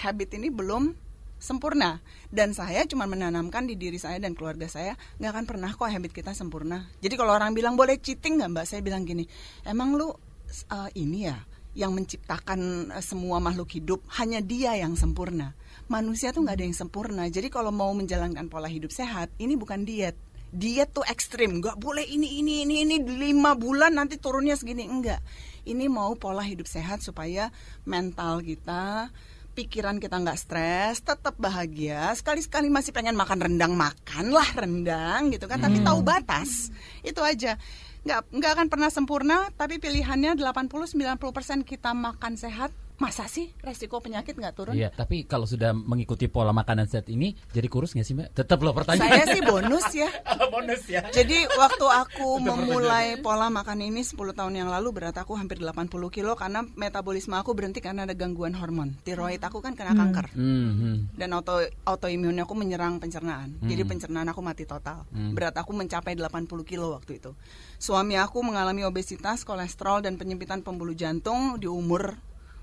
habit 0.01 0.37
ini 0.41 0.49
belum 0.49 0.95
sempurna 1.43 1.99
dan 2.31 2.55
saya 2.55 2.87
cuma 2.87 3.11
menanamkan 3.11 3.67
di 3.67 3.75
diri 3.75 3.99
saya 3.99 4.23
dan 4.23 4.39
keluarga 4.39 4.71
saya 4.71 4.95
nggak 5.19 5.31
akan 5.35 5.45
pernah 5.51 5.71
kok 5.75 5.91
habit 5.91 6.15
kita 6.15 6.31
sempurna. 6.39 6.87
Jadi 7.03 7.19
kalau 7.19 7.35
orang 7.35 7.51
bilang 7.51 7.75
boleh 7.75 7.99
cheating 7.99 8.39
nggak 8.39 8.51
mbak, 8.55 8.67
saya 8.71 8.79
bilang 8.79 9.03
gini, 9.03 9.27
emang 9.67 9.99
lu 9.99 10.07
uh, 10.07 10.91
ini 10.95 11.27
ya 11.27 11.43
yang 11.75 11.97
menciptakan 11.97 12.93
uh, 12.95 13.03
semua 13.03 13.43
makhluk 13.43 13.75
hidup 13.75 14.01
hanya 14.23 14.39
dia 14.39 14.79
yang 14.79 14.95
sempurna. 14.95 15.59
Manusia 15.91 16.31
tuh 16.31 16.47
nggak 16.47 16.63
ada 16.63 16.67
yang 16.71 16.79
sempurna. 16.79 17.27
Jadi 17.27 17.51
kalau 17.51 17.75
mau 17.75 17.91
menjalankan 17.91 18.47
pola 18.47 18.71
hidup 18.71 18.95
sehat, 18.95 19.35
ini 19.43 19.59
bukan 19.59 19.83
diet. 19.83 20.15
Diet 20.53 20.93
tuh 20.93 21.03
ekstrim, 21.09 21.65
nggak 21.65 21.81
boleh 21.81 22.05
ini 22.05 22.45
ini 22.45 22.69
ini 22.69 22.85
ini 22.85 23.01
lima 23.01 23.57
bulan 23.57 23.97
nanti 23.97 24.21
turunnya 24.21 24.53
segini 24.53 24.85
enggak. 24.85 25.25
Ini 25.65 25.89
mau 25.89 26.13
pola 26.13 26.45
hidup 26.45 26.69
sehat 26.69 27.01
supaya 27.01 27.49
mental 27.89 28.45
kita, 28.45 29.09
pikiran 29.53 30.01
kita 30.01 30.17
nggak 30.19 30.41
stres, 30.41 31.05
tetap 31.05 31.37
bahagia. 31.37 32.13
Sekali-sekali 32.17 32.73
masih 32.73 32.91
pengen 32.97 33.15
makan 33.15 33.41
rendang, 33.41 33.73
makanlah 33.77 34.49
rendang 34.57 35.33
gitu 35.33 35.45
kan. 35.45 35.61
Tapi 35.61 35.81
Hmm. 35.81 35.87
tahu 35.87 36.01
batas. 36.01 36.73
Itu 37.05 37.21
aja 37.21 37.61
nggak 38.03 38.35
nggak 38.35 38.53
akan 38.59 38.67
pernah 38.67 38.91
sempurna 38.91 39.47
tapi 39.55 39.79
pilihannya 39.79 40.35
80-90% 40.35 41.63
kita 41.63 41.95
makan 41.95 42.35
sehat 42.35 42.75
masa 43.03 43.27
sih 43.27 43.51
resiko 43.59 43.99
penyakit 43.99 44.39
nggak 44.39 44.55
turun 44.55 44.75
Iya, 44.79 44.95
tapi 44.95 45.27
kalau 45.27 45.43
sudah 45.43 45.75
mengikuti 45.75 46.31
pola 46.31 46.55
makanan 46.55 46.87
sehat 46.87 47.11
ini 47.11 47.35
jadi 47.51 47.67
kurus 47.67 47.99
nggak 47.99 48.07
sih 48.07 48.15
Mbak? 48.15 48.29
Tetap 48.39 48.63
loh 48.63 48.71
pertanyaan. 48.71 49.03
saya 49.11 49.25
sih 49.27 49.43
bonus 49.43 49.87
ya 49.91 50.07
bonus 50.55 50.83
ya. 50.87 51.03
jadi 51.11 51.51
waktu 51.59 51.87
aku 52.07 52.39
Untuk 52.39 52.55
memulai 52.55 53.19
pola 53.19 53.51
makan 53.51 53.83
ini 53.83 54.07
10 54.07 54.15
tahun 54.15 54.55
yang 54.55 54.71
lalu 54.71 54.95
berat 54.95 55.19
aku 55.19 55.35
hampir 55.35 55.59
80 55.59 55.91
kilo 56.09 56.39
karena 56.39 56.63
metabolisme 56.79 57.35
aku 57.35 57.51
berhenti 57.53 57.83
karena 57.83 58.07
ada 58.07 58.15
gangguan 58.15 58.55
hormon 58.55 58.95
tiroid 59.03 59.43
aku 59.43 59.59
kan 59.59 59.75
kena 59.75 59.93
kanker 59.93 60.31
Hmm, 60.33 61.09
dan 61.17 61.33
auto 61.33 61.59
autoimun 61.83 62.37
aku 62.39 62.53
menyerang 62.55 63.01
pencernaan. 63.01 63.57
Hmm. 63.59 63.69
Jadi 63.69 63.83
pencernaan 63.83 64.29
aku 64.29 64.45
mati 64.45 64.69
total. 64.69 65.09
Hmm. 65.09 65.33
Berat 65.33 65.57
aku 65.57 65.73
mencapai 65.73 66.13
80 66.15 66.47
kilo 66.63 66.93
waktu 66.93 67.17
itu. 67.19 67.33
Suami 67.81 68.15
aku 68.15 68.45
mengalami 68.45 68.85
obesitas, 68.85 69.43
kolesterol 69.43 70.05
dan 70.05 70.21
penyempitan 70.21 70.61
pembuluh 70.61 70.93
jantung 70.93 71.57
di 71.57 71.67
umur 71.67 72.15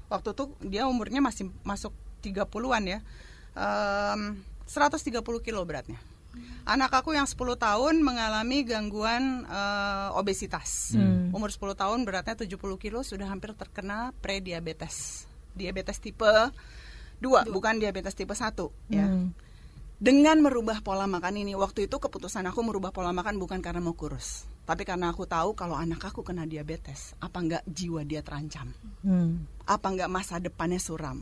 waktu 0.10 0.34
itu 0.34 0.44
dia 0.66 0.90
umurnya 0.90 1.22
masih 1.22 1.54
masuk 1.62 1.94
30-an 2.26 2.84
ya. 2.84 3.00
Em, 3.56 4.42
130 4.66 5.22
kilo 5.42 5.62
beratnya. 5.66 5.98
Anak 6.70 7.02
aku 7.02 7.18
yang 7.18 7.26
10 7.26 7.58
tahun 7.58 8.06
mengalami 8.06 8.62
gangguan 8.62 9.46
eh, 9.50 10.10
obesitas. 10.14 10.94
Hmm. 10.94 11.34
Umur 11.34 11.50
10 11.50 11.74
tahun 11.74 12.06
beratnya 12.06 12.38
70 12.38 12.78
kilo 12.78 13.02
sudah 13.02 13.26
hampir 13.26 13.58
terkena 13.58 14.14
prediabetes. 14.22 15.26
Diabetes 15.58 15.98
tipe 15.98 16.30
2, 17.20 17.50
bukan 17.50 17.82
diabetes 17.82 18.14
tipe 18.14 18.32
1 18.38 18.70
ya. 18.94 19.06
Dengan 20.00 20.40
merubah 20.40 20.80
pola 20.80 21.12
makan 21.12 21.44
ini, 21.44 21.60
waktu 21.60 21.92
itu 21.92 22.00
keputusan 22.00 22.48
aku 22.48 22.64
merubah 22.64 22.96
pola 22.96 23.12
makan 23.12 23.36
bukan 23.36 23.60
karena 23.60 23.84
mau 23.84 23.92
kurus, 24.00 24.48
tapi 24.64 24.88
karena 24.88 25.12
aku 25.12 25.28
tahu 25.28 25.60
kalau 25.60 25.76
anak 25.76 26.00
aku 26.00 26.24
kena 26.24 26.48
diabetes, 26.48 27.20
apa 27.20 27.44
enggak 27.44 27.64
jiwa 27.68 28.08
dia 28.08 28.24
terancam? 28.24 28.72
Hmm. 29.04 29.44
apa 29.68 29.88
nggak 29.92 30.08
masa 30.08 30.40
depannya 30.40 30.80
suram? 30.80 31.20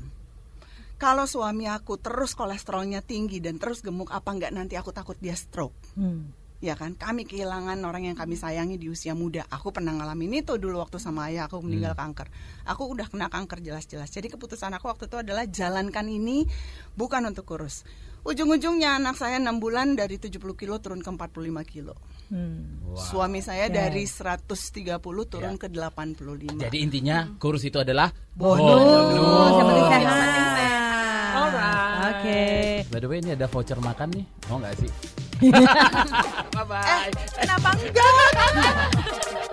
Kalau 1.01 1.25
suami 1.25 1.65
aku 1.65 1.97
terus 1.97 2.37
kolesterolnya 2.37 3.01
tinggi 3.01 3.41
dan 3.41 3.57
terus 3.57 3.81
gemuk, 3.81 4.13
apa 4.13 4.29
nggak 4.29 4.53
nanti 4.53 4.77
aku 4.77 4.93
takut 4.93 5.17
dia 5.17 5.33
stroke? 5.33 5.73
Hmm. 5.97 6.29
Ya 6.57 6.73
kan, 6.73 6.97
kami 6.97 7.29
kehilangan 7.29 7.77
orang 7.85 8.09
yang 8.09 8.17
kami 8.17 8.33
sayangi 8.33 8.81
di 8.81 8.89
usia 8.89 9.13
muda. 9.13 9.45
Aku 9.53 9.69
pernah 9.69 9.93
ngalamin 9.93 10.41
itu 10.41 10.57
dulu 10.57 10.81
waktu 10.81 10.97
sama 10.97 11.29
ayah 11.29 11.45
aku 11.45 11.61
meninggal 11.61 11.93
kanker. 11.93 12.25
Aku 12.65 12.89
udah 12.89 13.05
kena 13.05 13.29
kanker 13.29 13.61
jelas-jelas. 13.61 14.09
Jadi 14.09 14.33
keputusan 14.33 14.73
aku 14.73 14.89
waktu 14.89 15.05
itu 15.05 15.21
adalah 15.21 15.45
jalankan 15.45 16.09
ini 16.09 16.49
bukan 16.97 17.29
untuk 17.29 17.45
kurus. 17.45 17.85
Ujung-ujungnya 18.25 18.97
anak 18.97 19.15
saya 19.15 19.37
6 19.37 19.61
bulan 19.61 19.93
dari 19.93 20.17
70 20.17 20.57
kilo 20.57 20.81
turun 20.81 20.99
ke 20.99 21.07
45 21.07 21.61
kilo. 21.63 21.93
Hmm. 22.33 22.89
Suami 22.97 23.39
saya 23.39 23.69
Ya. 23.69 23.85
dari 23.87 24.03
130 24.03 24.97
turun 25.29 25.55
ke 25.55 25.69
85. 25.69 26.57
Jadi 26.57 26.77
intinya 26.81 27.37
kurus 27.37 27.63
itu 27.63 27.77
adalah 27.77 28.09
Bonus. 28.33 28.65
Yang 29.53 29.61
penting 29.61 29.87
sehat. 29.93 30.05
Alright. 31.37 32.01
Oke. 32.17 32.41
By 32.89 32.99
the 32.99 33.07
way 33.07 33.21
ini 33.21 33.31
ada 33.31 33.45
voucher 33.45 33.77
makan 33.77 34.09
nih. 34.09 34.25
Mau 34.49 34.57
nggak 34.57 34.73
sih? 34.75 34.91
Eh, 36.67 37.05
kenapa 37.37 37.69
enggak? 37.77 39.45